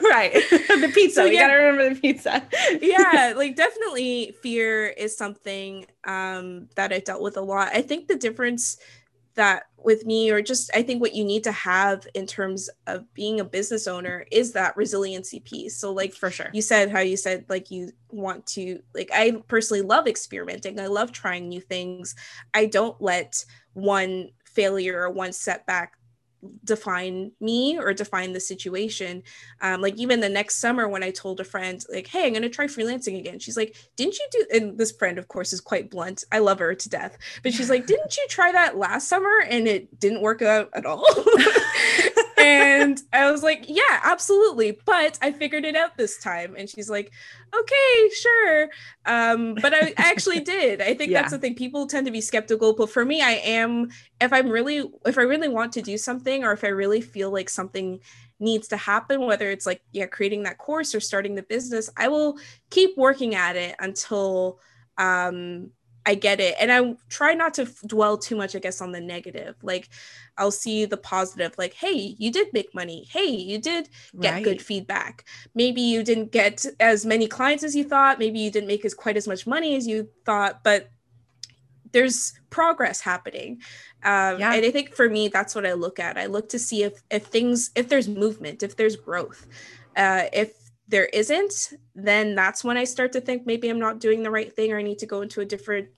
[0.04, 0.34] right.
[0.34, 1.22] the pizza.
[1.22, 2.48] So, you gotta remember the pizza.
[2.80, 7.70] yeah, like definitely fear is something um that I dealt with a lot.
[7.74, 8.78] I think the difference
[9.36, 13.12] that with me or just i think what you need to have in terms of
[13.14, 15.78] being a business owner is that resiliency piece.
[15.78, 16.50] So like for sure.
[16.54, 20.80] you said how you said like you want to like i personally love experimenting.
[20.80, 22.16] I love trying new things.
[22.54, 23.44] I don't let
[23.74, 25.94] one failure or one setback
[26.64, 29.24] define me or define the situation.
[29.62, 32.50] Um, like even the next summer when I told a friend, like, hey, I'm gonna
[32.50, 33.40] try freelancing again.
[33.40, 36.24] She's like, didn't you do and this friend, of course, is quite blunt.
[36.32, 37.18] I love her to death.
[37.44, 40.86] But she's like, didn't you try that last summer and it didn't work out at
[40.86, 41.06] all?
[42.44, 44.80] and I was like, yeah, absolutely.
[44.86, 46.56] But I figured it out this time.
[46.58, 47.12] And she's like,
[47.56, 48.70] okay, sure.
[49.06, 50.82] Um, but I actually did.
[50.82, 51.22] I think yeah.
[51.22, 51.56] that's the thing.
[51.56, 52.74] People tend to be skeptical.
[52.74, 56.44] But for me, I am, if I'm really, if I really want to do something
[56.44, 58.00] or if I really feel like something
[58.40, 62.10] needs to happen, whether it's like, yeah, creating that course or starting the business, I
[62.10, 62.38] will
[62.70, 64.60] keep working at it until
[64.98, 65.72] um
[66.06, 66.56] I get it.
[66.60, 69.56] And I try not to dwell too much, I guess, on the negative.
[69.62, 69.90] Like,
[70.38, 73.08] I'll see the positive, like, hey, you did make money.
[73.10, 73.90] Hey, you did
[74.20, 74.44] get right.
[74.44, 75.26] good feedback.
[75.56, 78.20] Maybe you didn't get as many clients as you thought.
[78.20, 80.90] Maybe you didn't make as quite as much money as you thought, but
[81.94, 83.62] there's progress happening.
[84.04, 84.54] Um, yeah.
[84.54, 86.18] And I think for me, that's what I look at.
[86.18, 89.48] I look to see if, if things, if there's movement, if there's growth.
[89.96, 90.63] Uh, if
[90.94, 94.56] there isn't, then that's when I start to think maybe I'm not doing the right
[94.56, 95.90] thing or I need to go into a different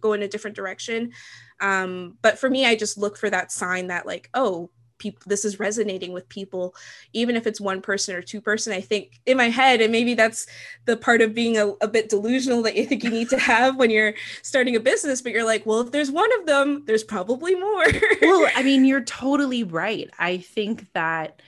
[0.00, 1.12] go in a different direction.
[1.60, 5.44] Um, but for me, I just look for that sign that like, oh, people this
[5.44, 6.74] is resonating with people.
[7.12, 10.14] Even if it's one person or two person i think in my head and maybe
[10.14, 10.46] that's
[10.84, 13.76] the part of being a, a bit delusional that you think you need to have
[13.76, 17.04] when you're starting a business but you're like well if there's one of them there's
[17.04, 17.86] probably more.
[18.20, 20.10] Well i mean you're totally right.
[20.18, 21.40] I think that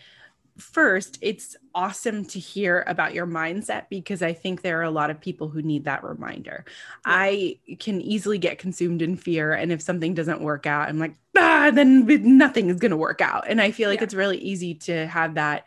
[0.58, 5.10] first, it's awesome to hear about your mindset because I think there are a lot
[5.10, 6.64] of people who need that reminder.
[6.66, 6.72] Yeah.
[7.04, 9.52] I can easily get consumed in fear.
[9.52, 12.06] And if something doesn't work out, I'm like, ah, then
[12.38, 13.44] nothing is going to work out.
[13.48, 14.04] And I feel like yeah.
[14.04, 15.66] it's really easy to have that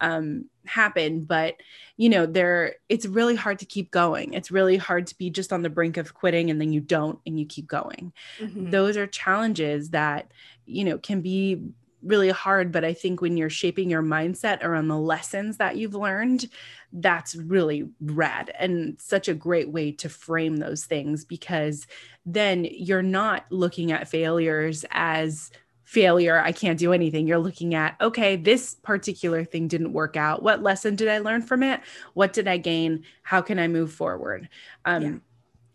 [0.00, 1.24] um, happen.
[1.24, 1.54] But,
[1.96, 4.34] you know, there, it's really hard to keep going.
[4.34, 7.20] It's really hard to be just on the brink of quitting and then you don't
[7.24, 8.12] and you keep going.
[8.40, 8.70] Mm-hmm.
[8.70, 10.32] Those are challenges that,
[10.66, 11.62] you know, can be
[12.04, 15.94] really hard but i think when you're shaping your mindset around the lessons that you've
[15.94, 16.46] learned
[16.92, 21.86] that's really rad and such a great way to frame those things because
[22.24, 25.50] then you're not looking at failures as
[25.84, 27.26] failure i can't do anything.
[27.26, 30.42] You're looking at okay this particular thing didn't work out.
[30.42, 31.80] What lesson did i learn from it?
[32.14, 33.04] What did i gain?
[33.22, 34.48] How can i move forward?
[34.84, 35.12] Um, yeah.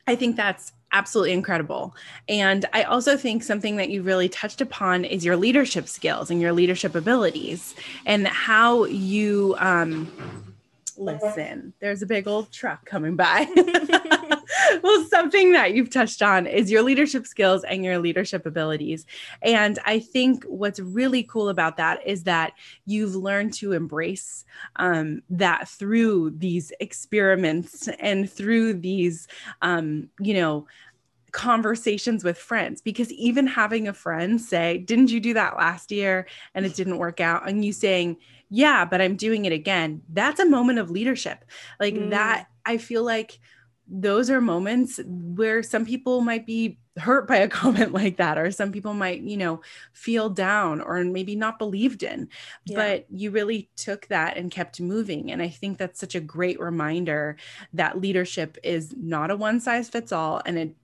[0.08, 1.96] i think that's absolutely incredible.
[2.28, 6.42] And I also think something that you really touched upon is your leadership skills and
[6.42, 7.76] your leadership abilities
[8.06, 10.12] and how you um
[11.00, 13.48] listen, there's a big old truck coming by.
[14.84, 19.06] well, something that you've touched on is your leadership skills and your leadership abilities.
[19.42, 22.54] And I think what's really cool about that is that
[22.86, 29.28] you've learned to embrace um, that through these experiments and through these,
[29.62, 30.68] um, you know,
[31.32, 36.28] conversations with friends because even having a friend say, Didn't you do that last year
[36.56, 37.48] and it didn't work out?
[37.48, 38.18] And you saying,
[38.50, 40.02] Yeah, but I'm doing it again.
[40.10, 41.46] That's a moment of leadership.
[41.80, 42.10] Like mm.
[42.10, 43.40] that I feel like
[43.90, 48.52] those are moments where some people might be hurt by a comment like that or
[48.52, 49.62] some people might you know
[49.94, 52.28] feel down or maybe not believed in
[52.66, 52.76] yeah.
[52.76, 56.60] but you really took that and kept moving and i think that's such a great
[56.60, 57.38] reminder
[57.74, 60.76] that leadership is not a one size fits all and it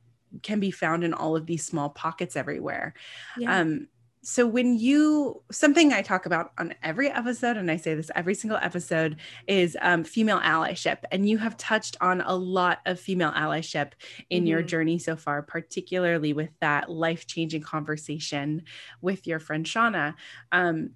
[0.41, 2.93] can be found in all of these small pockets everywhere
[3.38, 3.60] yeah.
[3.60, 3.88] um
[4.25, 8.33] so when you something i talk about on every episode and i say this every
[8.33, 13.31] single episode is um, female allyship and you have touched on a lot of female
[13.33, 13.91] allyship
[14.31, 14.47] in mm-hmm.
[14.47, 18.63] your journey so far particularly with that life-changing conversation
[18.99, 20.15] with your friend shauna
[20.51, 20.89] um,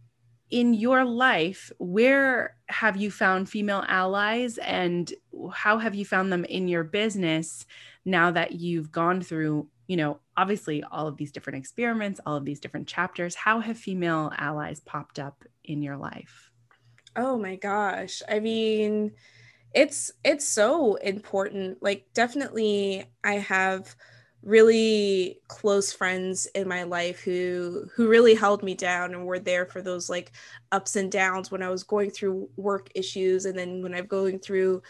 [0.50, 5.14] in your life where have you found female allies and
[5.54, 7.68] how have you found them in your business
[8.06, 12.46] now that you've gone through you know, obviously all of these different experiments, all of
[12.46, 16.52] these different chapters, how have female allies popped up in your life?
[17.16, 18.22] Oh my gosh.
[18.30, 19.14] I mean,
[19.74, 21.82] it's it's so important.
[21.82, 23.96] Like definitely I have
[24.44, 29.66] really close friends in my life who who really held me down and were there
[29.66, 30.34] for those like
[30.72, 34.38] ups and downs when I was going through work issues and then when I'm going
[34.38, 34.84] through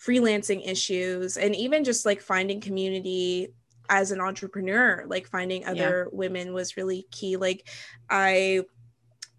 [0.00, 3.48] freelancing issues and even just like finding community
[3.88, 6.16] as an entrepreneur like finding other yeah.
[6.16, 7.68] women was really key like
[8.10, 8.62] i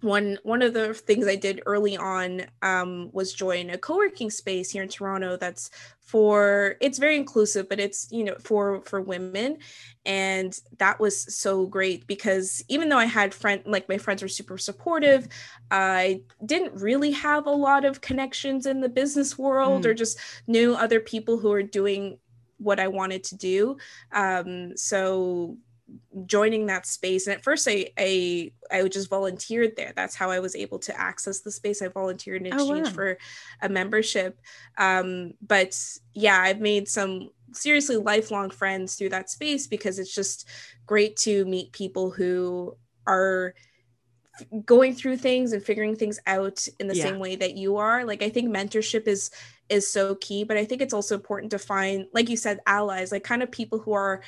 [0.01, 4.69] one one of the things I did early on um, was join a co-working space
[4.69, 9.57] here in Toronto that's for it's very inclusive but it's you know for for women
[10.05, 14.27] and that was so great because even though I had friend like my friends were
[14.27, 15.27] super supportive
[15.71, 19.87] I didn't really have a lot of connections in the business world mm.
[19.87, 22.19] or just knew other people who are doing
[22.57, 23.77] what I wanted to do.
[24.11, 25.57] Um, so
[26.25, 30.39] joining that space and at first I, I i just volunteered there that's how i
[30.39, 32.91] was able to access the space i volunteered in exchange oh, wow.
[32.91, 33.17] for
[33.61, 34.41] a membership
[34.77, 35.79] um, but
[36.13, 40.47] yeah i've made some seriously lifelong friends through that space because it's just
[40.85, 43.53] great to meet people who are
[44.65, 47.03] going through things and figuring things out in the yeah.
[47.03, 49.31] same way that you are like i think mentorship is
[49.69, 53.11] is so key but i think it's also important to find like you said allies
[53.11, 54.21] like kind of people who are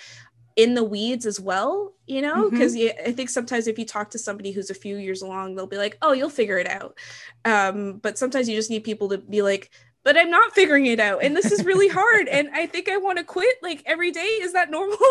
[0.55, 3.07] in the weeds as well you know because mm-hmm.
[3.07, 5.77] i think sometimes if you talk to somebody who's a few years along they'll be
[5.77, 6.97] like oh you'll figure it out
[7.45, 9.71] um, but sometimes you just need people to be like
[10.03, 12.97] but i'm not figuring it out and this is really hard and i think i
[12.97, 14.97] want to quit like every day is that normal?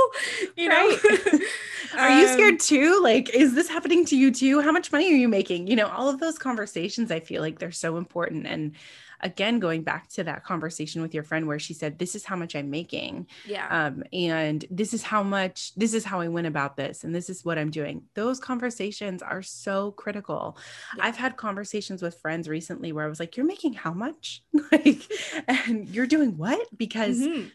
[0.57, 0.96] You know?
[1.96, 3.01] Are um, you scared too?
[3.03, 4.61] Like is this happening to you too?
[4.61, 5.66] How much money are you making?
[5.66, 8.72] You know all of those conversations i feel like they're so important and
[9.20, 12.37] again going back to that conversation with your friend where she said this is how
[12.37, 13.26] much i'm making.
[13.46, 13.66] Yeah.
[13.87, 17.31] Um and this is how much this is how i went about this and this
[17.31, 18.02] is what i'm doing.
[18.14, 20.57] Those conversations are so critical.
[20.96, 21.07] Yeah.
[21.07, 24.42] i've had conversations with friends recently where i was like you're making how much?
[24.70, 25.00] Like
[25.46, 26.66] and you're doing what?
[26.76, 27.48] Because mm-hmm.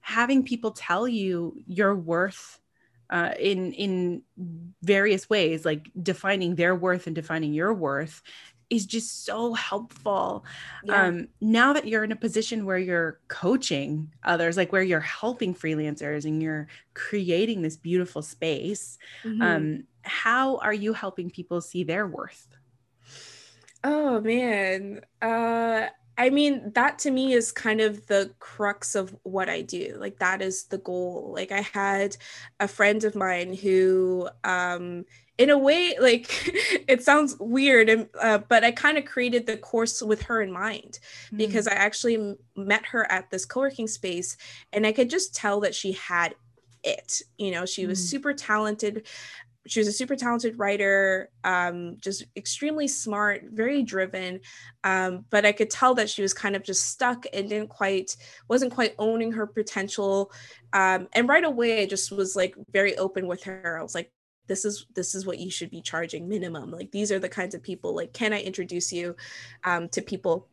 [0.00, 2.58] having people tell you your worth
[3.10, 4.22] uh, in in
[4.82, 8.22] various ways, like defining their worth and defining your worth,
[8.68, 10.44] is just so helpful.
[10.84, 11.06] Yeah.
[11.06, 15.54] Um, now that you're in a position where you're coaching others, like where you're helping
[15.54, 19.42] freelancers and you're creating this beautiful space, mm-hmm.
[19.42, 22.48] um, how are you helping people see their worth?
[23.84, 25.02] Oh man.
[25.22, 25.86] Uh
[26.18, 29.96] I mean, that to me is kind of the crux of what I do.
[29.98, 31.32] Like that is the goal.
[31.34, 32.16] Like I had
[32.58, 35.04] a friend of mine who um
[35.38, 36.30] in a way like
[36.88, 40.50] it sounds weird and uh, but i kind of created the course with her in
[40.50, 40.98] mind
[41.32, 41.38] mm.
[41.38, 44.36] because i actually met her at this co-working space
[44.72, 46.34] and i could just tell that she had
[46.82, 48.04] it you know she was mm.
[48.04, 49.06] super talented
[49.68, 54.40] she was a super talented writer um, just extremely smart very driven
[54.84, 58.16] um, but i could tell that she was kind of just stuck and didn't quite
[58.48, 60.30] wasn't quite owning her potential
[60.72, 64.12] um, and right away i just was like very open with her i was like
[64.46, 66.70] this is this is what you should be charging minimum.
[66.70, 69.16] Like these are the kinds of people like can i introduce you
[69.64, 70.48] um, to people?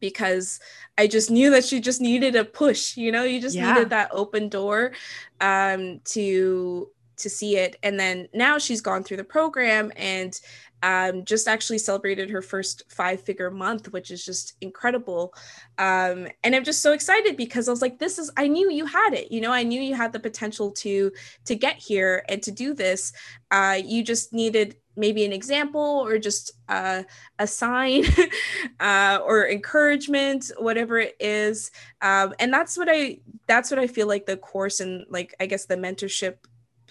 [0.00, 0.60] Because
[0.96, 3.24] i just knew that she just needed a push you know?
[3.24, 3.72] You just yeah.
[3.72, 4.92] needed that open door
[5.40, 6.88] um, to
[7.18, 10.40] to see it and then now she's gone through the program and
[10.82, 15.34] um, just actually celebrated her first five figure month, which is just incredible.
[15.78, 18.86] Um, and I'm just so excited because I was like, this is, I knew you
[18.86, 21.12] had it, you know, I knew you had the potential to,
[21.46, 23.12] to get here and to do this.
[23.50, 27.04] Uh, you just needed maybe an example or just uh,
[27.38, 28.04] a sign
[28.80, 31.70] uh, or encouragement, whatever it is.
[32.02, 35.46] Um, and that's what I, that's what I feel like the course and like, I
[35.46, 36.38] guess the mentorship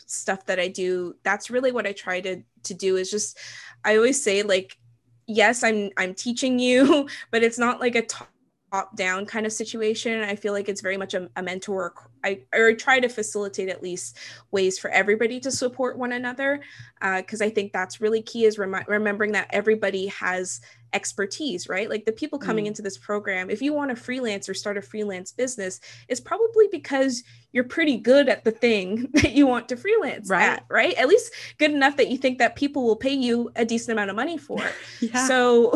[0.06, 3.38] stuff that I do, that's really what I try to, to do is just
[3.84, 4.78] I always say like
[5.28, 8.30] yes, I'm I'm teaching you, but it's not like a top
[8.95, 10.22] down kind of situation.
[10.22, 11.93] I feel like it's very much a, a mentor.
[12.28, 14.18] I or try to facilitate at least
[14.52, 16.62] ways for everybody to support one another,
[17.02, 18.46] because uh, I think that's really key.
[18.46, 20.62] Is rem- remembering that everybody has
[20.94, 21.90] expertise, right?
[21.90, 22.70] Like the people coming mm.
[22.70, 26.68] into this program, if you want to freelance or start a freelance business, it's probably
[26.72, 30.44] because you're pretty good at the thing that you want to freelance right.
[30.44, 30.96] at, right?
[30.96, 34.10] At least good enough that you think that people will pay you a decent amount
[34.10, 34.62] of money for.
[35.00, 35.28] yeah.
[35.28, 35.74] So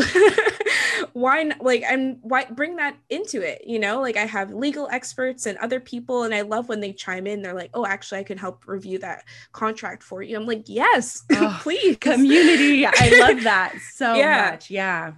[1.13, 4.01] why not, like I'm why bring that into it, you know?
[4.01, 7.41] Like I have legal experts and other people and I love when they chime in.
[7.41, 11.23] They're like, "Oh, actually I can help review that contract for you." I'm like, "Yes,
[11.31, 12.85] oh, please." Community.
[12.85, 14.51] I love that so yeah.
[14.51, 14.69] much.
[14.69, 15.13] Yeah.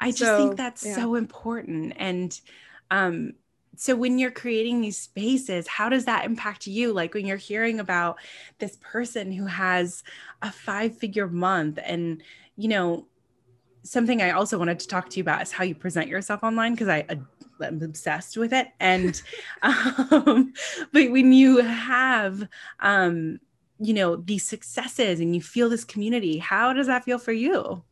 [0.00, 0.94] I just so, think that's yeah.
[0.94, 2.40] so important and
[2.90, 3.34] um
[3.76, 7.80] so when you're creating these spaces how does that impact you like when you're hearing
[7.80, 8.18] about
[8.58, 10.02] this person who has
[10.42, 12.22] a five figure month and
[12.56, 13.06] you know
[13.82, 16.72] something i also wanted to talk to you about is how you present yourself online
[16.72, 17.04] because i
[17.60, 19.22] i'm obsessed with it and
[19.62, 20.52] um,
[20.92, 22.48] but when you have
[22.80, 23.38] um
[23.80, 27.82] you know these successes and you feel this community how does that feel for you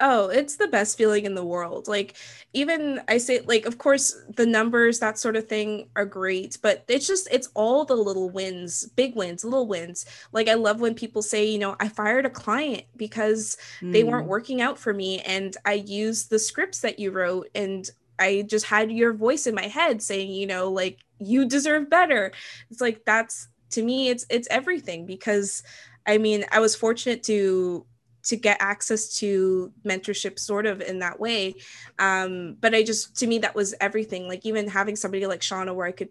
[0.00, 1.86] Oh, it's the best feeling in the world.
[1.86, 2.16] Like,
[2.52, 6.84] even I say, like, of course, the numbers, that sort of thing are great, but
[6.88, 10.04] it's just, it's all the little wins, big wins, little wins.
[10.32, 13.92] Like, I love when people say, you know, I fired a client because mm.
[13.92, 14.30] they weren't hmm.
[14.30, 15.20] working out for me.
[15.20, 17.88] And I used the scripts that you wrote and
[18.18, 22.32] I just had your voice in my head saying, you know, like, you deserve better.
[22.70, 25.62] It's like, that's to me, it's, it's everything because
[26.06, 27.86] I mean, I was fortunate to
[28.24, 31.54] to get access to mentorship sort of in that way
[31.98, 35.74] um, but i just to me that was everything like even having somebody like shauna
[35.74, 36.08] where i could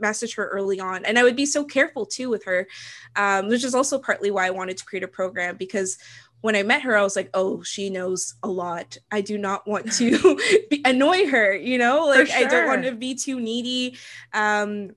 [0.00, 2.68] message her early on and i would be so careful too with her
[3.16, 5.98] um, which is also partly why i wanted to create a program because
[6.40, 8.96] when I met her, I was like, oh, she knows a lot.
[9.10, 10.36] I do not want to
[10.70, 12.36] be, annoy her, you know, like sure.
[12.36, 13.96] I don't want to be too needy.
[14.32, 14.90] Um,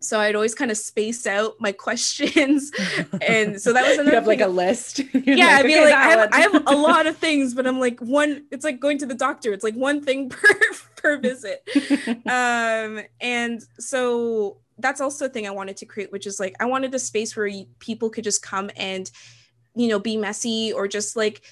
[0.00, 2.70] so I'd always kind of space out my questions,
[3.26, 4.10] and so that was another.
[4.10, 4.38] you have thing.
[4.38, 4.98] like a list.
[4.98, 7.54] You're yeah, like, I mean, okay, like I have, I have, a lot of things,
[7.54, 8.44] but I'm like one.
[8.50, 9.52] It's like going to the doctor.
[9.52, 10.54] It's like one thing per
[10.96, 11.68] per visit,
[12.26, 16.66] um, and so that's also a thing I wanted to create, which is like I
[16.66, 17.50] wanted a space where
[17.80, 19.10] people could just come and
[19.78, 21.42] you know be messy or just like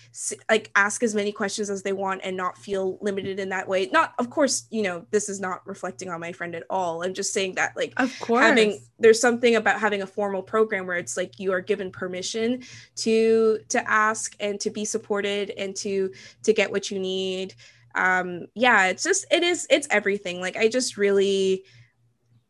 [0.51, 3.89] like ask as many questions as they want and not feel limited in that way.
[3.93, 7.05] Not of course you know this is not reflecting on my friend at all.
[7.05, 8.45] I'm just saying that like of course.
[8.45, 12.65] having there's something about having a formal program where it's like you are given permission
[12.97, 16.11] to to ask and to be supported and to
[16.43, 17.55] to get what you need.
[17.95, 20.41] Um yeah it's just it is it's everything.
[20.41, 21.63] Like i just really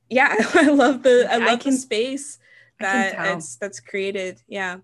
[0.09, 2.39] yeah i love the i love I can, the space
[2.81, 4.41] that it's that's created.
[4.49, 4.79] Yeah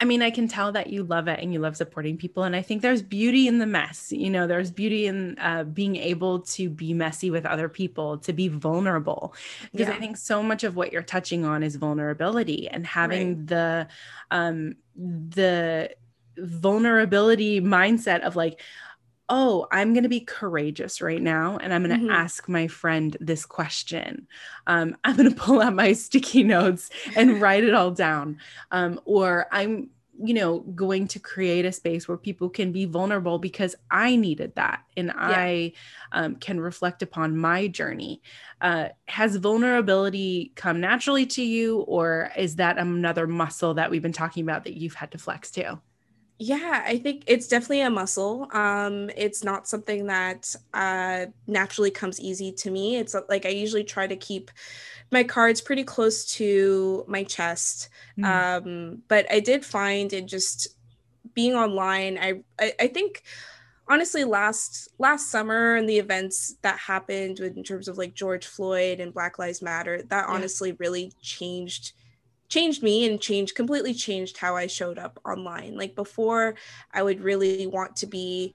[0.00, 2.44] I mean, I can tell that you love it and you love supporting people.
[2.44, 4.10] And I think there's beauty in the mess.
[4.10, 8.32] You know, there's beauty in uh, being able to be messy with other people, to
[8.32, 9.34] be vulnerable.
[9.72, 9.94] Because yeah.
[9.94, 13.46] I think so much of what you're touching on is vulnerability and having right.
[13.46, 13.88] the,
[14.30, 15.90] um, the
[16.38, 18.62] vulnerability mindset of like,
[19.30, 22.14] oh, I'm going to be courageous right now and I'm going to mm-hmm.
[22.14, 24.26] ask my friend this question.
[24.66, 28.38] Um, I'm going to pull out my sticky notes and write it all down.
[28.72, 29.90] Um, or I'm,
[30.22, 34.56] you know, going to create a space where people can be vulnerable because I needed
[34.56, 35.14] that and yeah.
[35.16, 35.72] I
[36.12, 38.20] um, can reflect upon my journey.
[38.60, 44.12] Uh, has vulnerability come naturally to you, or is that another muscle that we've been
[44.12, 45.80] talking about that you've had to flex to?
[46.42, 48.48] Yeah, I think it's definitely a muscle.
[48.52, 52.96] Um, it's not something that uh, naturally comes easy to me.
[52.96, 54.50] It's uh, like I usually try to keep
[55.12, 57.90] my cards pretty close to my chest.
[58.18, 58.24] Mm.
[58.24, 60.68] Um, but I did find in just
[61.34, 63.22] being online, I, I, I think
[63.86, 68.98] honestly last last summer and the events that happened in terms of like George Floyd
[68.98, 70.34] and Black Lives Matter, that yeah.
[70.34, 71.92] honestly really changed
[72.50, 75.76] changed me and changed completely changed how I showed up online.
[75.76, 76.56] Like before,
[76.92, 78.54] I would really want to be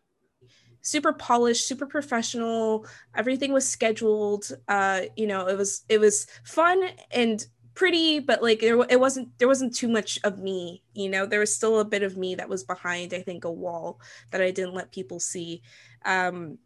[0.82, 2.86] super polished, super professional.
[3.16, 4.48] Everything was scheduled.
[4.68, 9.30] Uh, you know, it was it was fun and pretty, but like there it wasn't
[9.40, 10.84] there wasn't too much of me.
[10.94, 13.14] You know, there was still a bit of me that was behind.
[13.14, 14.00] I think a wall
[14.32, 15.62] that I didn't let people see.
[16.06, 16.60] Um,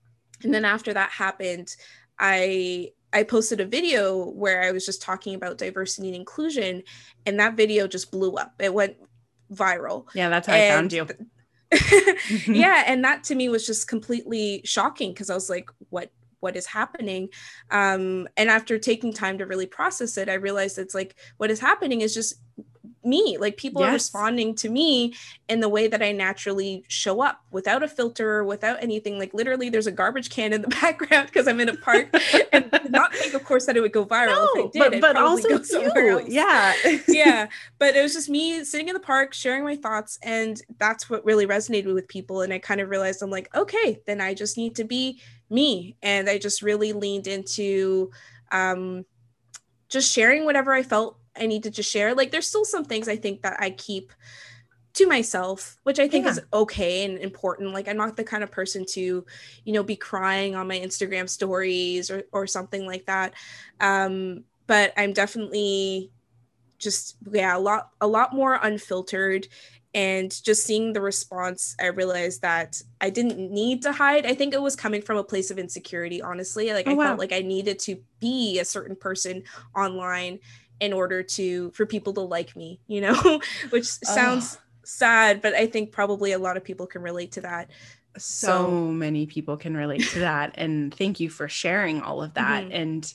[0.43, 1.75] and then after that happened,
[2.17, 6.83] I I posted a video where I was just talking about diversity and inclusion,
[7.25, 8.53] and that video just blew up.
[8.59, 8.97] It went
[9.51, 10.07] viral.
[10.13, 11.07] Yeah, that's how and I found you.
[12.47, 16.55] yeah, and that to me was just completely shocking because I was like, what what
[16.55, 17.27] is happening
[17.71, 21.59] um and after taking time to really process it i realized it's like what is
[21.59, 22.35] happening is just
[23.03, 23.89] me like people yes.
[23.89, 25.13] are responding to me
[25.47, 29.17] in the way that i naturally show up without a filter without anything.
[29.17, 32.13] Like literally there's a garbage can in the background because i'm in a park.
[32.51, 34.47] And not think of course that it would go viral.
[34.55, 36.25] No, did but, but also you.
[36.27, 36.73] yeah.
[37.07, 37.47] Yeah
[37.77, 41.25] but it was just me sitting in the park sharing my thoughts and that's what
[41.25, 42.41] really resonated with people.
[42.41, 45.95] And i kind of realized i'm like okay then i just need to be me.
[46.01, 48.11] And i just really leaned into
[48.51, 49.05] um
[49.89, 52.13] just sharing whatever i felt I need to just share.
[52.13, 54.11] Like there's still some things I think that I keep
[54.93, 56.31] to myself, which I think yeah.
[56.31, 57.73] is okay and important.
[57.73, 59.25] Like I'm not the kind of person to,
[59.63, 63.33] you know, be crying on my Instagram stories or or something like that.
[63.79, 66.11] Um, but I'm definitely
[66.77, 69.47] just yeah, a lot a lot more unfiltered
[69.93, 74.53] and just seeing the response i realized that i didn't need to hide i think
[74.53, 77.03] it was coming from a place of insecurity honestly like oh, i wow.
[77.05, 79.41] felt like i needed to be a certain person
[79.75, 80.39] online
[80.79, 84.63] in order to for people to like me you know which sounds oh.
[84.83, 87.69] sad but i think probably a lot of people can relate to that
[88.17, 92.33] so, so many people can relate to that and thank you for sharing all of
[92.33, 92.73] that mm-hmm.
[92.73, 93.13] and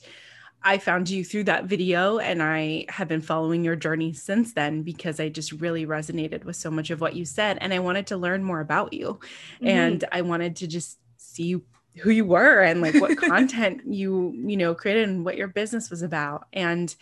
[0.67, 4.83] I found you through that video and I have been following your journey since then
[4.83, 8.07] because I just really resonated with so much of what you said and I wanted
[8.07, 9.21] to learn more about you
[9.57, 9.67] mm-hmm.
[9.67, 11.61] and I wanted to just see
[11.99, 15.91] who you were and like what content you you know created and what your business
[15.91, 16.97] was about and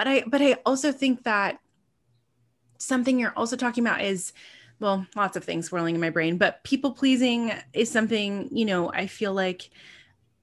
[0.00, 1.60] but i but i also think that
[2.78, 4.32] something you're also talking about is
[4.78, 8.90] well lots of things swirling in my brain but people pleasing is something you know
[8.92, 9.68] i feel like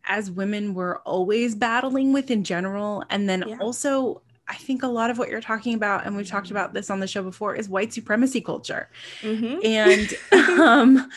[0.05, 3.57] as women we're always battling with in general and then yeah.
[3.59, 6.89] also I think a lot of what you're talking about, and we've talked about this
[6.89, 8.87] on the show before, is white supremacy culture
[9.19, 9.59] mm-hmm.
[9.61, 10.13] and
[10.61, 11.09] um,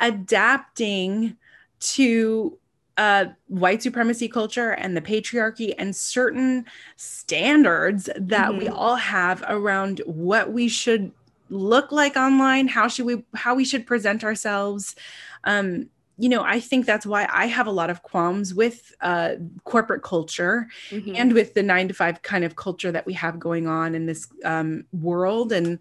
[0.00, 1.36] adapting
[1.78, 2.58] to
[2.98, 6.64] uh, white supremacy culture and the patriarchy and certain
[6.96, 8.58] standards that mm-hmm.
[8.58, 11.12] we all have around what we should
[11.48, 14.96] look like online how should we how we should present ourselves
[15.44, 15.86] um
[16.16, 19.34] you know i think that's why i have a lot of qualms with uh
[19.64, 21.14] corporate culture mm-hmm.
[21.14, 24.06] and with the 9 to 5 kind of culture that we have going on in
[24.06, 25.78] this um world and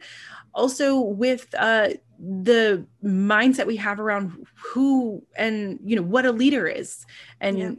[0.53, 1.89] also with uh
[2.22, 7.06] the mindset we have around who and you know what a leader is
[7.40, 7.72] and yeah.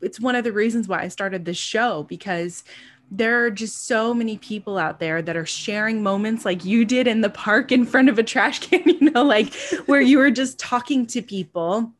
[0.00, 2.64] it's one of the reasons why i started this show because
[3.10, 7.06] there are just so many people out there that are sharing moments like you did
[7.06, 9.52] in the park in front of a trash can you know like
[9.84, 11.92] where you were just talking to people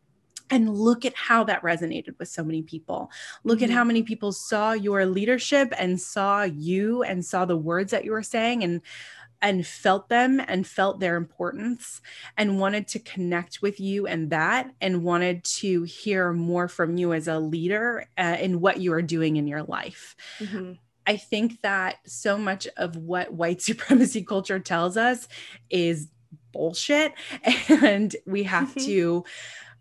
[0.50, 3.10] and look at how that resonated with so many people.
[3.44, 3.70] Look mm-hmm.
[3.70, 8.04] at how many people saw your leadership and saw you and saw the words that
[8.04, 8.82] you were saying and
[9.42, 12.00] and felt them and felt their importance
[12.36, 17.12] and wanted to connect with you and that and wanted to hear more from you
[17.12, 20.14] as a leader uh, in what you are doing in your life.
[20.38, 20.72] Mm-hmm.
[21.06, 25.26] I think that so much of what white supremacy culture tells us
[25.70, 26.08] is
[26.52, 27.14] bullshit
[27.68, 28.86] and we have mm-hmm.
[28.86, 29.24] to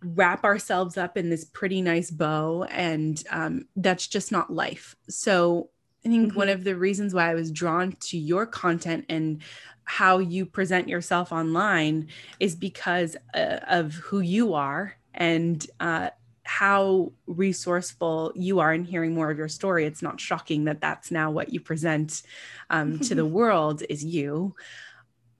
[0.01, 5.69] wrap ourselves up in this pretty nice bow and um, that's just not life so
[6.05, 6.37] I think mm-hmm.
[6.37, 9.41] one of the reasons why I was drawn to your content and
[9.83, 12.07] how you present yourself online
[12.39, 16.09] is because uh, of who you are and uh,
[16.43, 19.85] how resourceful you are in hearing more of your story.
[19.85, 22.21] It's not shocking that that's now what you present
[22.69, 24.55] um, to the world is you.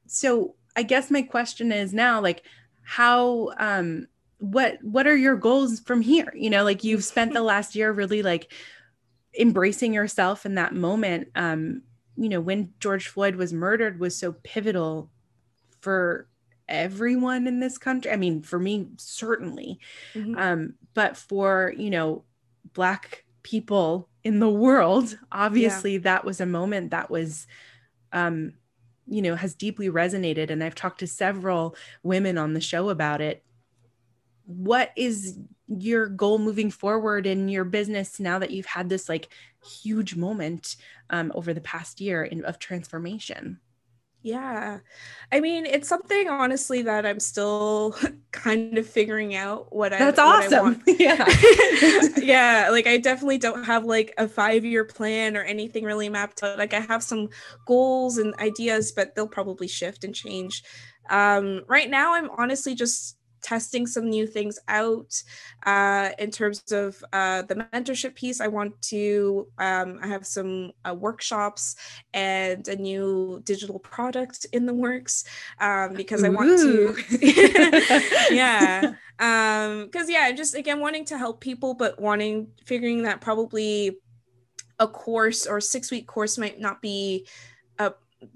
[0.07, 2.43] So I guess my question is now, like,
[2.83, 4.07] how um,
[4.39, 6.33] what what are your goals from here?
[6.35, 8.51] You know, like you've spent the last year really like
[9.37, 11.81] embracing yourself in that moment um
[12.17, 15.09] you know when george floyd was murdered was so pivotal
[15.81, 16.27] for
[16.67, 19.79] everyone in this country i mean for me certainly
[20.13, 20.35] mm-hmm.
[20.37, 22.23] um but for you know
[22.73, 25.99] black people in the world obviously yeah.
[25.99, 27.47] that was a moment that was
[28.13, 28.53] um
[29.07, 33.21] you know has deeply resonated and i've talked to several women on the show about
[33.21, 33.43] it
[34.45, 35.37] what is
[35.69, 39.29] your goal moving forward in your business now that you've had this like
[39.63, 40.75] huge moment
[41.09, 43.59] um, over the past year in, of transformation?
[44.21, 44.79] Yeah.
[45.31, 47.95] I mean it's something honestly that i'm still
[48.31, 52.09] kind of figuring out what i that's awesome I yeah.
[52.17, 56.43] Yeah like i definitely don't have like a five year plan or anything really mapped
[56.43, 56.57] out.
[56.57, 57.29] Like i have some
[57.65, 60.63] goals and ideas but they'll probably shift and change.
[61.09, 65.21] Um right now i'm honestly just testing some new things out
[65.65, 68.41] uh, in terms of uh, the mentorship piece.
[68.41, 71.75] I want to, um, I have some uh, workshops
[72.13, 75.23] and a new digital product in the works
[75.59, 76.27] um, because Ooh.
[76.27, 76.95] I want to,
[78.31, 78.93] yeah.
[79.11, 83.97] Because, um, yeah, I'm just, again, wanting to help people, but wanting, figuring that probably
[84.79, 87.27] a course or six week course might not be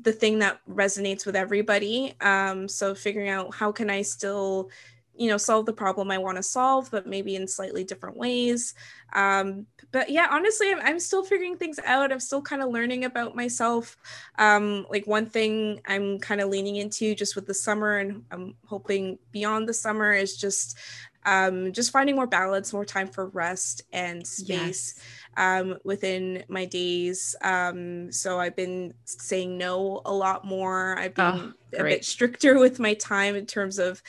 [0.01, 2.13] the thing that resonates with everybody.
[2.21, 4.69] Um, so figuring out how can I still
[5.15, 8.73] you know solve the problem i want to solve but maybe in slightly different ways.
[9.13, 12.11] Um, but yeah honestly I'm, I'm still figuring things out.
[12.11, 13.95] I'm still kind of learning about myself.
[14.39, 18.55] Um, like one thing i'm kind of leaning into just with the summer and i'm
[18.65, 20.77] hoping beyond the summer is just
[21.25, 24.95] um, just finding more balance more time for rest and space.
[24.97, 24.99] Yes
[25.37, 27.35] um, within my days.
[27.41, 30.97] Um, so I've been saying no a lot more.
[30.97, 34.01] I've been oh, a bit stricter with my time in terms of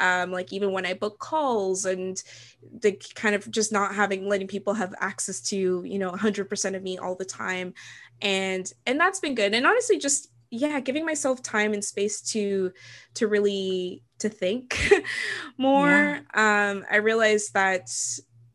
[0.00, 2.22] um, like even when I book calls and
[2.80, 6.82] the kind of just not having letting people have access to you know 100% of
[6.82, 7.74] me all the time
[8.20, 12.72] and and that's been good and honestly just yeah giving myself time and space to
[13.14, 14.78] to really to think
[15.58, 16.70] more yeah.
[16.70, 17.90] um i realized that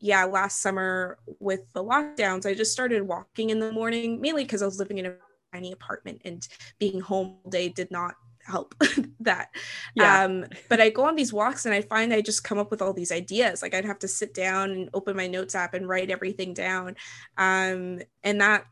[0.00, 4.62] yeah, last summer with the lockdowns, I just started walking in the morning, mainly because
[4.62, 5.14] I was living in a
[5.52, 6.46] tiny apartment and
[6.78, 8.74] being home all day did not help
[9.20, 9.50] that.
[9.94, 10.24] Yeah.
[10.24, 12.82] Um, but I go on these walks and I find I just come up with
[12.82, 13.62] all these ideas.
[13.62, 16.96] Like I'd have to sit down and open my notes app and write everything down.
[17.36, 18.66] Um, and that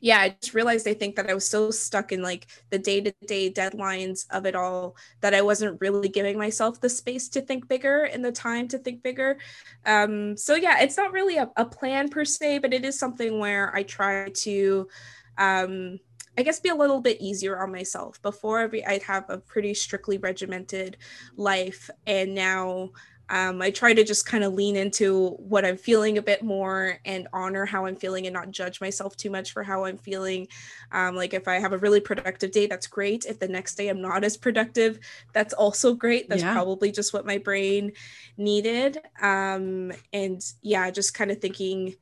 [0.00, 3.02] yeah, I just realized I think that I was so stuck in like the day
[3.02, 7.42] to day deadlines of it all that I wasn't really giving myself the space to
[7.42, 9.38] think bigger and the time to think bigger.
[9.84, 13.38] Um, so, yeah, it's not really a, a, plan per se, but it is something
[13.38, 14.88] where I try to,
[15.36, 16.00] um,
[16.38, 18.20] I guess, be a little bit easier on myself.
[18.22, 20.96] Before, I'd have a pretty strictly regimented
[21.36, 21.90] life.
[22.06, 22.90] And now,
[23.30, 26.98] um, I try to just kind of lean into what I'm feeling a bit more
[27.04, 30.48] and honor how I'm feeling and not judge myself too much for how I'm feeling.
[30.90, 33.24] Um, like if I have a really productive day, that's great.
[33.26, 34.98] If the next day I'm not as productive,
[35.32, 36.28] that's also great.
[36.28, 36.52] That's yeah.
[36.52, 37.92] probably just what my brain
[38.36, 38.98] needed.
[39.22, 41.94] Um, and yeah, just kind of thinking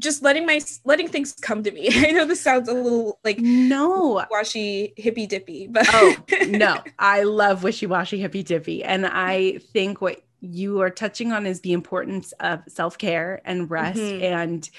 [0.00, 1.88] just letting my letting things come to me.
[1.92, 6.16] I know this sounds a little like no washy hippy dippy, but oh
[6.48, 11.46] no, I love wishy washy hippy dippy, and I think what you are touching on
[11.46, 14.00] is the importance of self care and rest.
[14.00, 14.24] Mm-hmm.
[14.24, 14.70] And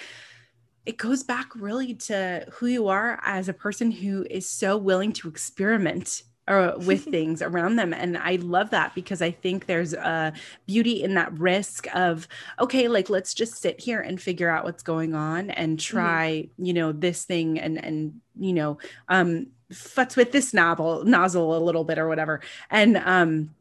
[0.86, 5.14] it goes back really to who you are as a person who is so willing
[5.14, 7.93] to experiment uh, with things around them.
[7.93, 10.34] And I love that because I think there's a
[10.66, 12.28] beauty in that risk of,
[12.59, 15.97] okay, like let's just sit here and figure out what's going on and mm-hmm.
[15.97, 16.66] try, mm-hmm.
[16.66, 21.64] you know, this thing and, and, you know, um, futz with this novel nozzle a
[21.64, 22.41] little bit or whatever.
[22.70, 23.51] And, um,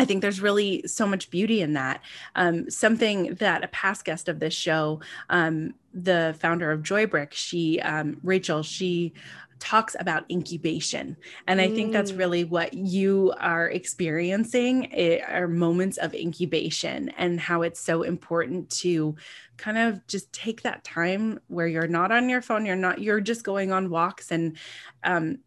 [0.00, 2.02] I think there's really so much beauty in that.
[2.34, 7.82] Um, something that a past guest of this show, um, the founder of Joybrick, she,
[7.82, 9.12] um, Rachel, she
[9.58, 11.18] talks about incubation.
[11.46, 12.18] And I think that's mm.
[12.18, 18.70] really what you are experiencing it, are moments of incubation and how it's so important
[18.78, 19.16] to
[19.58, 23.20] kind of just take that time where you're not on your phone, you're not, you're
[23.20, 24.56] just going on walks and
[25.04, 25.40] um,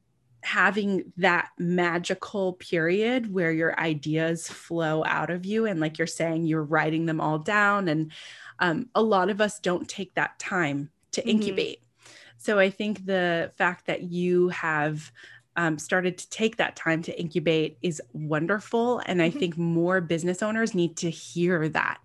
[0.43, 6.45] having that magical period where your ideas flow out of you and like you're saying
[6.45, 8.11] you're writing them all down and
[8.59, 11.29] um, a lot of us don't take that time to mm-hmm.
[11.29, 11.81] incubate
[12.37, 15.11] so i think the fact that you have
[15.55, 19.39] um, started to take that time to incubate is wonderful and i mm-hmm.
[19.39, 21.99] think more business owners need to hear that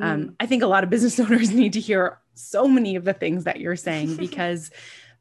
[0.00, 0.12] um, mm.
[0.12, 3.12] um, i think a lot of business owners need to hear so many of the
[3.12, 4.70] things that you're saying because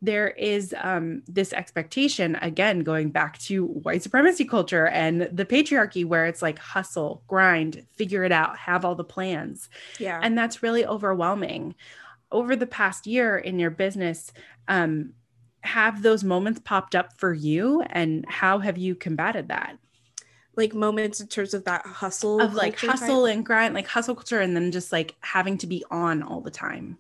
[0.02, 6.04] there is um, this expectation, again, going back to white supremacy culture and the patriarchy,
[6.04, 9.70] where it's like hustle, grind, figure it out, have all the plans.
[10.00, 10.20] Yeah.
[10.22, 11.76] And that's really overwhelming.
[12.32, 14.34] Over the past year in your business,
[14.68, 15.14] um,
[15.62, 17.82] have those moments popped up for you?
[17.82, 19.78] And how have you combated that?
[20.58, 23.36] like moments in terms of that hustle of like hustle type?
[23.36, 26.52] and grind like hustle culture and then just like having to be on all the
[26.52, 26.98] time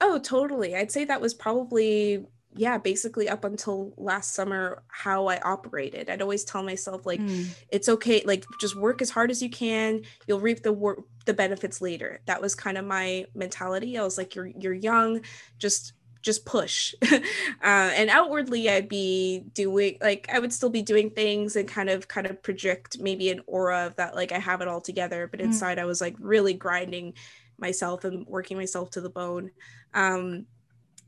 [0.00, 0.74] Oh, totally.
[0.74, 2.26] I'd say that was probably
[2.56, 6.10] yeah, basically up until last summer how I operated.
[6.10, 7.46] I'd always tell myself like mm.
[7.68, 10.02] it's okay, like just work as hard as you can.
[10.26, 12.20] You'll reap the work the benefits later.
[12.26, 13.96] That was kind of my mentality.
[13.96, 15.20] I was like you're you're young,
[15.58, 15.92] just
[16.22, 16.94] just push.
[17.12, 17.20] uh,
[17.62, 22.08] and outwardly I'd be doing like I would still be doing things and kind of
[22.08, 25.40] kind of project maybe an aura of that like I have it all together, but
[25.40, 25.44] mm.
[25.44, 25.82] inside mm.
[25.82, 27.14] I was like really grinding
[27.60, 29.50] myself and working myself to the bone.
[29.94, 30.46] Um,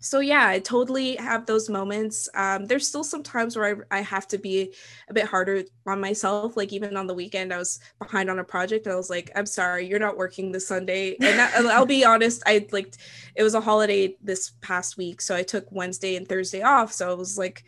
[0.03, 2.29] so yeah, I totally have those moments.
[2.35, 4.75] Um, there's still some times where I, I have to be
[5.09, 6.57] a bit harder on myself.
[6.57, 8.89] Like even on the weekend, I was behind on a project.
[8.89, 11.15] I was like, I'm sorry, you're not working this Sunday.
[11.21, 12.97] And that, I'll be honest, I like
[13.37, 16.93] it was a holiday this past week, so I took Wednesday and Thursday off.
[16.93, 17.63] So I was like,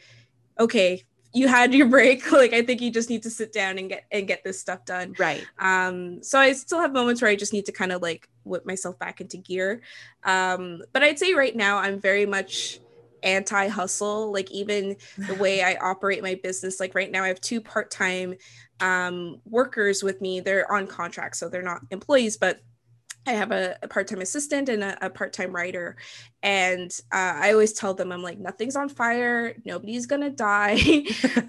[0.59, 3.89] okay, you had your break like i think you just need to sit down and
[3.89, 7.35] get and get this stuff done right um so i still have moments where i
[7.35, 9.81] just need to kind of like whip myself back into gear
[10.25, 12.81] um but i'd say right now i'm very much
[13.25, 14.33] anti hustle.
[14.33, 17.91] Like even the way I operate my business, like right now I have two part
[17.91, 18.35] time
[18.81, 20.41] um, workers with me.
[20.41, 22.61] They're on contract, so they're not employees, but
[23.27, 25.97] I have a, a part-time assistant and a, a part-time writer,
[26.43, 30.75] and uh, I always tell them I'm like nothing's on fire, nobody's gonna die.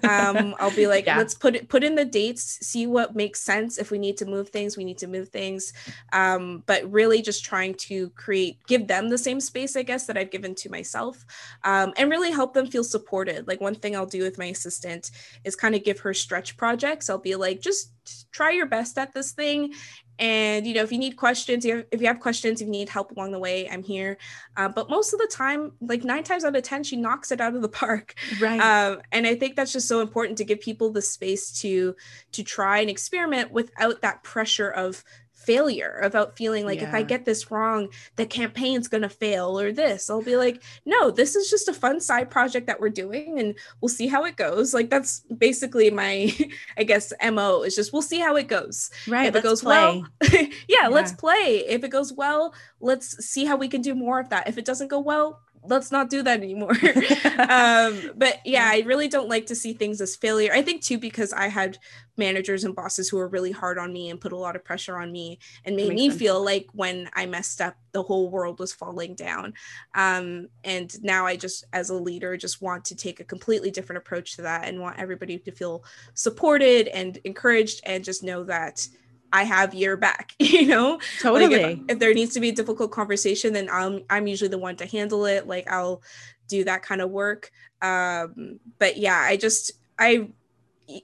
[0.08, 1.18] um, I'll be like, yeah.
[1.18, 3.76] let's put it put in the dates, see what makes sense.
[3.76, 5.74] If we need to move things, we need to move things.
[6.12, 10.16] Um, but really, just trying to create, give them the same space, I guess, that
[10.16, 11.26] I've given to myself,
[11.64, 13.46] um, and really help them feel supported.
[13.46, 15.10] Like one thing I'll do with my assistant
[15.44, 17.10] is kind of give her stretch projects.
[17.10, 17.92] I'll be like, just
[18.30, 19.72] try your best at this thing
[20.18, 23.10] and you know if you need questions if you have questions if you need help
[23.12, 24.16] along the way i'm here.
[24.56, 27.40] Uh, but most of the time like nine times out of ten she knocks it
[27.40, 28.14] out of the park.
[28.40, 28.60] Right.
[28.60, 31.94] Um, and i think that's just so important to give people the space to
[32.32, 35.04] to try and experiment without that pressure of
[35.46, 36.88] failure about feeling like yeah.
[36.88, 40.10] if I get this wrong, the campaign's going to fail or this.
[40.10, 43.54] I'll be like, no, this is just a fun side project that we're doing and
[43.80, 44.74] we'll see how it goes.
[44.74, 46.36] Like that's basically my,
[46.76, 48.90] I guess, MO is just we'll see how it goes.
[49.06, 49.28] Right.
[49.28, 50.02] If it goes play.
[50.02, 51.64] well, yeah, yeah, let's play.
[51.68, 54.48] If it goes well, let's see how we can do more of that.
[54.48, 56.70] If it doesn't go well, let's not do that anymore.
[57.48, 60.52] um, but yeah, I really don't like to see things as failure.
[60.52, 61.78] I think too because I had
[62.16, 64.98] managers and bosses who were really hard on me and put a lot of pressure
[64.98, 66.18] on me and made me sense.
[66.18, 69.54] feel like when I messed up, the whole world was falling down.
[69.94, 73.98] Um, and now I just, as a leader, just want to take a completely different
[73.98, 78.88] approach to that and want everybody to feel supported and encouraged and just know that
[79.32, 81.00] I have your back, you know?
[81.20, 81.56] Totally.
[81.56, 84.58] Like if, if, there needs to be a difficult conversation, then I'm I'm usually the
[84.58, 85.46] one to handle it.
[85.46, 86.02] Like I'll
[86.48, 87.50] do that kind of work.
[87.82, 90.28] Um, but yeah, I just I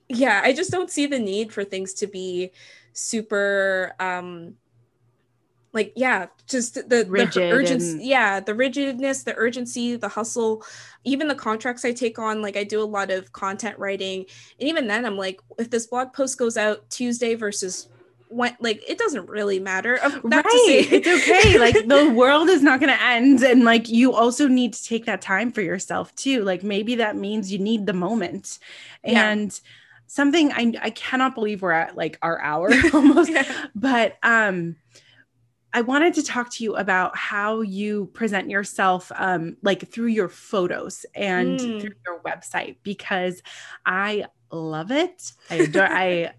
[0.08, 2.52] yeah, I just don't see the need for things to be
[2.92, 4.54] super um
[5.72, 8.02] like yeah just the, Rigid the urgency and...
[8.02, 10.62] yeah the rigidness the urgency the hustle
[11.04, 14.26] even the contracts i take on like i do a lot of content writing
[14.60, 17.88] and even then i'm like if this blog post goes out tuesday versus
[18.33, 19.99] when like it doesn't really matter.
[20.03, 20.45] right.
[20.45, 21.59] it's okay.
[21.59, 23.43] like the world is not gonna end.
[23.43, 26.43] And like you also need to take that time for yourself too.
[26.43, 28.59] Like maybe that means you need the moment.
[29.05, 29.30] Yeah.
[29.30, 29.61] And
[30.07, 33.30] something I I cannot believe we're at like our hour almost.
[33.30, 33.66] yeah.
[33.74, 34.76] But um
[35.74, 40.28] I wanted to talk to you about how you present yourself, um, like through your
[40.28, 41.80] photos and mm.
[41.80, 43.43] through your website, because
[43.87, 45.33] I love it.
[45.49, 45.89] I adore.
[45.91, 46.35] I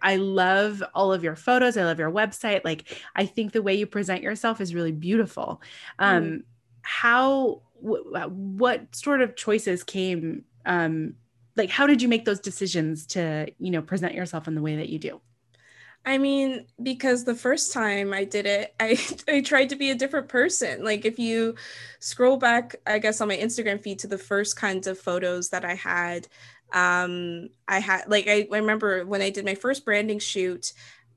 [0.00, 1.76] I love all of your photos.
[1.76, 2.64] I love your website.
[2.64, 5.62] Like, I think the way you present yourself is really beautiful.
[5.98, 6.42] Um, mm.
[6.82, 10.44] How, w- what sort of choices came?
[10.66, 11.14] Um,
[11.56, 14.76] like, how did you make those decisions to, you know, present yourself in the way
[14.76, 15.20] that you do?
[16.04, 18.98] I mean, because the first time I did it, I,
[19.28, 20.84] I tried to be a different person.
[20.84, 21.54] Like, if you
[22.00, 25.64] scroll back, I guess, on my Instagram feed to the first kinds of photos that
[25.64, 26.26] I had,
[26.72, 30.72] um i had like I, I remember when i did my first branding shoot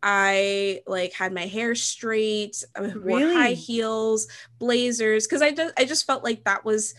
[0.07, 3.01] I like had my hair straight, really?
[3.01, 4.27] wore high heels,
[4.59, 6.93] blazers, because I just I just felt like that was,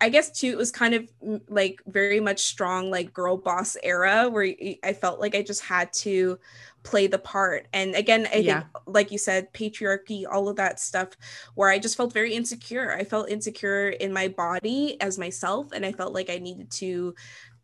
[0.00, 3.76] I guess too, it was kind of mm, like very much strong like girl boss
[3.82, 6.38] era where I felt like I just had to
[6.82, 7.66] play the part.
[7.74, 8.60] And again, I yeah.
[8.60, 11.10] think like you said, patriarchy, all of that stuff,
[11.56, 12.90] where I just felt very insecure.
[12.90, 17.14] I felt insecure in my body as myself, and I felt like I needed to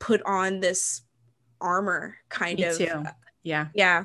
[0.03, 1.03] put on this
[1.61, 2.77] armor kind Me of.
[2.77, 3.05] too.
[3.45, 3.69] yeah.
[3.73, 4.05] Yeah.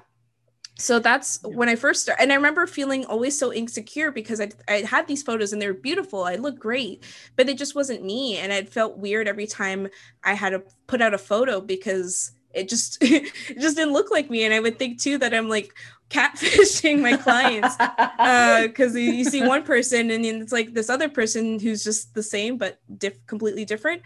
[0.77, 1.55] So that's yeah.
[1.55, 5.07] when i first started and i remember feeling always so insecure because I, I had
[5.07, 6.23] these photos and they were beautiful.
[6.23, 7.03] I looked great
[7.35, 8.37] but it just wasn't me.
[8.37, 9.87] And it felt weird every time
[10.23, 14.29] i had to put out a photo because it just it just didn't look like
[14.29, 14.45] me.
[14.45, 15.73] And i would think too that i'm like
[16.09, 21.09] catfishing my clients because uh, you see one person and then it's like this other
[21.09, 24.01] person who's just the same but diff- completely different.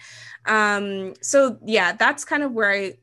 [0.46, 2.94] Um so yeah that's kind of where i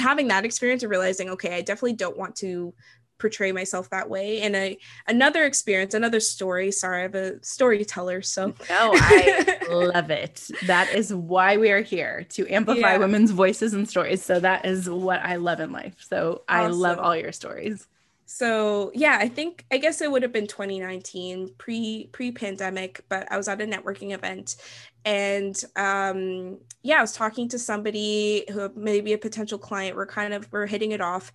[0.00, 2.74] having that experience of realizing okay i definitely don't want to
[3.18, 4.42] portray myself that way.
[4.42, 8.48] And a another experience another story sorry i'm a storyteller so.
[8.68, 10.48] No i love it.
[10.66, 12.98] That is why we are here to amplify yeah.
[12.98, 14.24] women's voices and stories.
[14.24, 15.94] So that is what i love in life.
[16.08, 16.64] So awesome.
[16.64, 17.86] i love all your stories
[18.26, 23.30] so yeah i think i guess it would have been 2019 pre pre pandemic but
[23.30, 24.56] i was at a networking event
[25.04, 29.96] and um yeah i was talking to somebody who maybe a potential client.
[29.96, 31.32] We're kind of we're hitting it off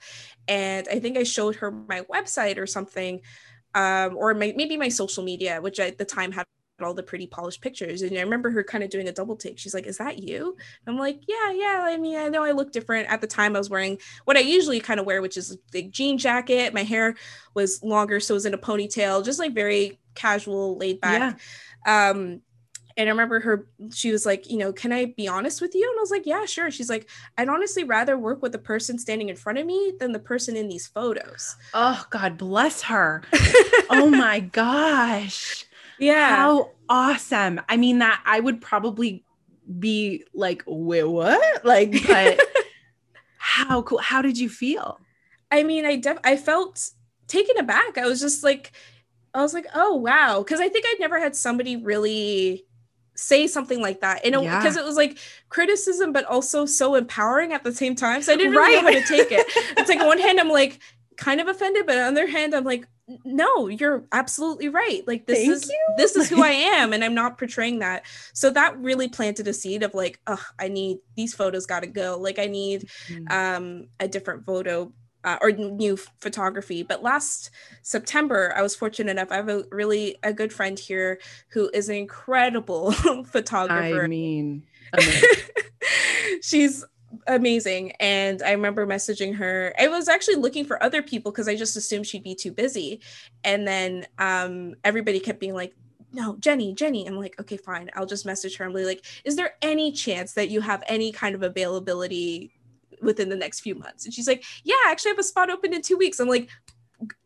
[0.49, 3.21] and i think i showed her my website or something
[3.73, 6.45] um or my, maybe my social media which at the time had
[6.83, 8.01] all the pretty polished pictures.
[8.01, 9.59] And I remember her kind of doing a double take.
[9.59, 10.55] She's like, Is that you?
[10.87, 11.81] I'm like, Yeah, yeah.
[11.87, 13.09] I mean, I know I look different.
[13.09, 15.57] At the time, I was wearing what I usually kind of wear, which is a
[15.71, 16.73] big jean jacket.
[16.73, 17.15] My hair
[17.53, 21.25] was longer, so it was in a ponytail, just like very casual, laid back.
[21.85, 22.09] Yeah.
[22.09, 22.41] Um,
[22.97, 25.89] And I remember her, she was like, you know, can I be honest with you?
[25.89, 26.69] And I was like, yeah, sure.
[26.69, 30.11] She's like, I'd honestly rather work with the person standing in front of me than
[30.11, 31.55] the person in these photos.
[31.73, 33.23] Oh, God bless her.
[33.89, 35.65] oh my gosh.
[36.01, 36.35] Yeah.
[36.35, 37.61] How awesome.
[37.69, 39.23] I mean, that I would probably
[39.79, 41.63] be like, wait, what?
[41.63, 42.39] Like, but
[43.37, 43.99] how cool.
[43.99, 44.99] How did you feel?
[45.51, 46.89] I mean, I def I felt
[47.27, 47.97] taken aback.
[47.97, 48.71] I was just like,
[49.33, 50.43] I was like, oh wow.
[50.43, 52.65] Cause I think I'd never had somebody really
[53.15, 54.25] say something like that.
[54.25, 58.23] You know, because it was like criticism, but also so empowering at the same time.
[58.23, 58.83] So I didn't really right.
[58.83, 59.45] know how to take it.
[59.77, 60.79] it's like on one hand, I'm like
[61.15, 62.87] kind of offended, but on the other hand, I'm like,
[63.25, 65.01] no, you're absolutely right.
[65.07, 65.93] Like this Thank is you.
[65.97, 68.05] this is who I am, and I'm not portraying that.
[68.33, 71.87] So that really planted a seed of like, oh, I need these photos got to
[71.87, 72.17] go.
[72.19, 73.25] Like I need mm-hmm.
[73.29, 74.91] um, a different photo
[75.23, 76.83] uh, or new photography.
[76.83, 77.51] But last
[77.81, 79.31] September, I was fortunate enough.
[79.31, 82.91] I have a really a good friend here who is an incredible
[83.25, 84.03] photographer.
[84.03, 84.63] I mean,
[86.41, 86.83] she's
[87.27, 87.91] amazing.
[87.99, 89.73] And I remember messaging her.
[89.79, 93.01] I was actually looking for other people because I just assumed she'd be too busy.
[93.43, 95.75] And then um, everybody kept being like,
[96.13, 97.07] no, Jenny, Jenny.
[97.07, 97.89] I'm like, okay, fine.
[97.95, 98.65] I'll just message her.
[98.65, 102.53] I'm really like, is there any chance that you have any kind of availability
[103.01, 104.05] within the next few months?
[104.05, 106.19] And she's like, yeah, actually, I actually have a spot open in two weeks.
[106.19, 106.49] I'm like,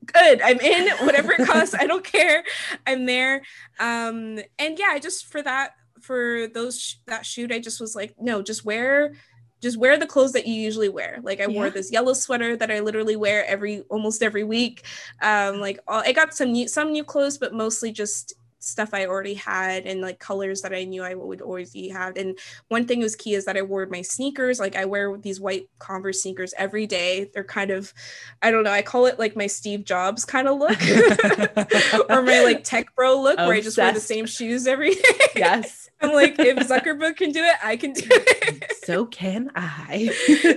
[0.05, 2.43] good i'm in whatever it costs i don't care
[2.88, 3.41] i'm there
[3.79, 7.95] um and yeah i just for that for those sh- that shoot i just was
[7.95, 9.13] like no just wear
[9.62, 11.20] just wear the clothes that you usually wear.
[11.24, 11.56] Like I yeah.
[11.56, 14.86] wore this yellow sweater that I literally wear every almost every week.
[15.22, 18.36] Um, like all, I got some new some new clothes, but mostly just
[18.66, 22.18] stuff I already had and like colors that I knew I would always be have.
[22.18, 22.38] And
[22.68, 24.60] one thing was key is that I wore my sneakers.
[24.60, 27.30] Like I wear these white Converse sneakers every day.
[27.34, 27.93] They're kind of,
[28.41, 30.82] I don't know, I call it like my Steve Jobs kind of look
[32.10, 33.47] or my like tech bro look Obsessed.
[33.47, 35.01] where I just wear the same shoes every day.
[35.36, 35.84] Yes.
[36.01, 38.71] I'm like, if Zuckerberg can do it, I can do it.
[38.83, 40.11] so can I.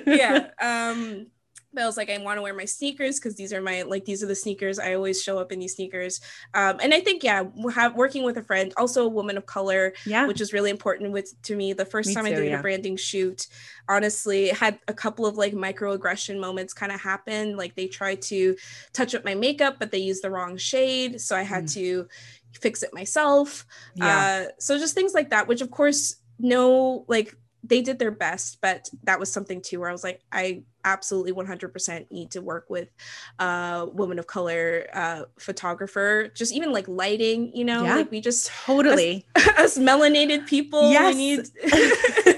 [0.06, 0.48] yeah.
[0.60, 1.26] Um,
[1.72, 4.04] but I was like, I want to wear my sneakers because these are my like
[4.04, 4.78] these are the sneakers.
[4.78, 6.20] I always show up in these sneakers.
[6.54, 9.92] Um, and I think yeah, have, working with a friend, also a woman of color,
[10.06, 11.74] yeah, which is really important with to me.
[11.74, 12.58] The first me time too, I did yeah.
[12.58, 13.46] a branding shoot,
[13.88, 17.56] honestly, had a couple of like microaggression moments kind of happen.
[17.56, 18.56] Like they tried to
[18.94, 21.74] touch up my makeup, but they used the wrong shade, so I had mm.
[21.74, 22.08] to
[22.52, 23.66] fix it myself.
[23.94, 24.46] Yeah.
[24.48, 27.34] Uh, so just things like that, which of course, no, like
[27.64, 31.32] they did their best, but that was something too where I was like, I absolutely
[31.32, 32.88] 100% need to work with
[33.38, 36.28] a woman of color uh, photographer.
[36.34, 40.90] Just even like lighting, you know, yeah, like we just totally us, us melanated people.
[40.90, 41.14] Yes.
[41.14, 42.34] We need.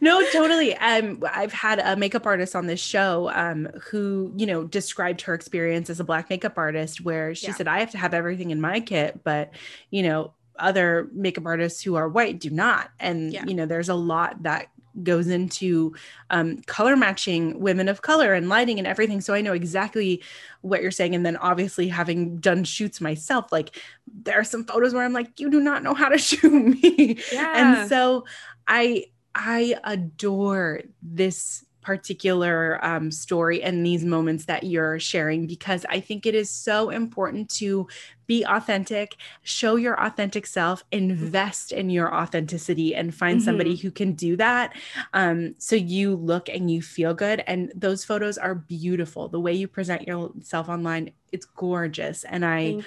[0.00, 0.74] no, totally.
[0.76, 5.34] Um, I've had a makeup artist on this show um, who, you know, described her
[5.34, 7.54] experience as a black makeup artist, where she yeah.
[7.54, 9.52] said, I have to have everything in my kit, but,
[9.90, 12.90] you know, other makeup artists who are white do not.
[12.98, 13.44] And, yeah.
[13.44, 14.68] you know, there's a lot that
[15.02, 15.94] goes into
[16.30, 19.20] um, color matching women of color and lighting and everything.
[19.20, 20.22] So I know exactly
[20.62, 21.14] what you're saying.
[21.14, 23.80] And then obviously having done shoots myself, like
[24.22, 27.18] there are some photos where I'm like, you do not know how to shoot me.
[27.32, 27.80] Yeah.
[27.80, 28.24] And so
[28.66, 36.00] I I adore this particular um, story and these moments that you're sharing because I
[36.00, 37.88] think it is so important to
[38.26, 43.44] be authentic, show your authentic self, invest in your authenticity, and find mm-hmm.
[43.46, 44.74] somebody who can do that.
[45.14, 47.42] Um, so you look and you feel good.
[47.46, 49.28] And those photos are beautiful.
[49.28, 52.24] The way you present yourself online, it's gorgeous.
[52.24, 52.82] And I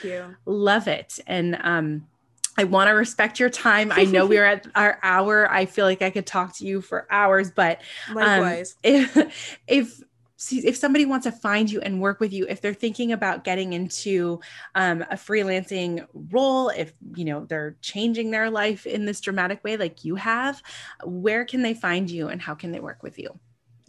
[0.45, 1.17] love it.
[1.25, 2.07] And um,
[2.57, 3.91] I want to respect your time.
[3.91, 5.51] I know we're at our hour.
[5.51, 10.01] I feel like I could talk to you for hours, but um, likewise, if, if
[10.51, 13.73] if somebody wants to find you and work with you, if they're thinking about getting
[13.73, 14.39] into
[14.73, 19.77] um, a freelancing role, if you know they're changing their life in this dramatic way
[19.77, 20.61] like you have,
[21.03, 23.39] where can they find you and how can they work with you?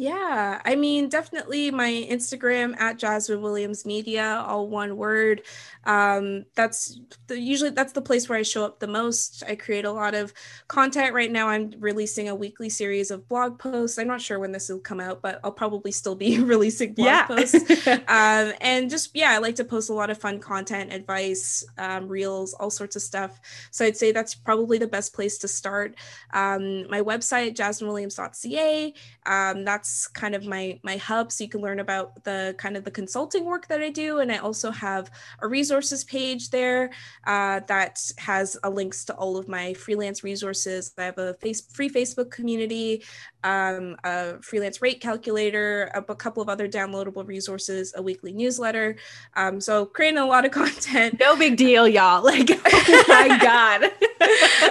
[0.03, 5.43] Yeah, I mean, definitely my Instagram at Jasmine Williams Media, all one word.
[5.85, 6.99] Um, that's
[7.29, 9.45] the, usually that's the place where I show up the most.
[9.47, 10.33] I create a lot of
[10.67, 11.47] content right now.
[11.47, 13.97] I'm releasing a weekly series of blog posts.
[13.97, 17.07] I'm not sure when this will come out, but I'll probably still be releasing blog
[17.07, 17.27] yeah.
[17.29, 17.87] posts.
[17.87, 22.09] um, and just yeah, I like to post a lot of fun content, advice, um,
[22.09, 23.41] reels, all sorts of stuff.
[23.71, 25.95] So I'd say that's probably the best place to start.
[26.33, 28.95] Um, my website, jasminewilliams.ca.
[29.27, 31.31] Um, that's that's kind of my my hub.
[31.31, 34.21] So you can learn about the kind of the consulting work that i do.
[34.21, 36.91] And i also have a resources page there
[37.27, 40.93] uh, that has a links to all of my freelance resources.
[40.97, 43.03] I have a face, free facebook community
[43.45, 48.97] um, a freelance rate calculator a, a, couple of other downloadable resources a weekly newsletter.
[49.35, 51.19] Um, so creating a lot of content.
[51.19, 52.23] No big deal y'all.
[52.33, 53.91] Like oh my god.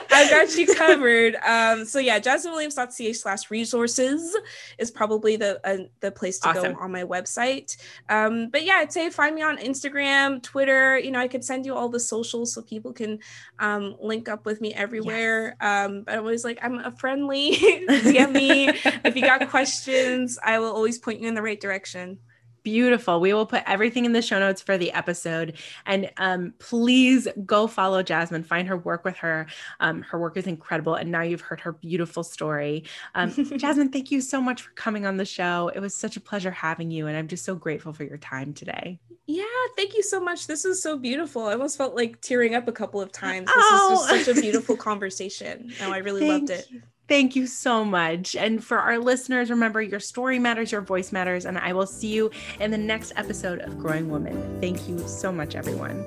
[0.09, 1.35] I've got you covered.
[1.45, 4.35] Um, so yeah, jasminewilliams.ca slash resources
[4.77, 6.73] is probably the uh, the place to awesome.
[6.73, 7.77] go on my website.
[8.09, 10.97] Um, but yeah, I'd say find me on Instagram, Twitter.
[10.97, 13.19] You know, I could send you all the socials so people can
[13.59, 15.55] um, link up with me everywhere.
[15.61, 15.89] Yes.
[15.89, 17.51] Um, but I'm always like, I'm a friendly.
[17.89, 20.37] DM me if you got questions.
[20.43, 22.19] I will always point you in the right direction.
[22.63, 23.19] Beautiful.
[23.19, 25.57] We will put everything in the show notes for the episode.
[25.85, 29.47] And um, please go follow Jasmine, find her work with her.
[29.79, 30.95] Um, her work is incredible.
[30.95, 32.83] And now you've heard her beautiful story.
[33.15, 35.71] Um, Jasmine, thank you so much for coming on the show.
[35.73, 37.07] It was such a pleasure having you.
[37.07, 38.99] And I'm just so grateful for your time today.
[39.25, 39.45] Yeah,
[39.75, 40.47] thank you so much.
[40.47, 41.45] This is so beautiful.
[41.45, 43.47] I almost felt like tearing up a couple of times.
[43.47, 43.93] This oh.
[43.93, 45.71] is just such a beautiful conversation.
[45.79, 46.67] No, I really loved it.
[46.69, 46.81] You.
[47.11, 48.37] Thank you so much.
[48.37, 51.43] And for our listeners, remember your story matters, your voice matters.
[51.45, 52.31] And I will see you
[52.61, 54.61] in the next episode of Growing Woman.
[54.61, 56.05] Thank you so much, everyone.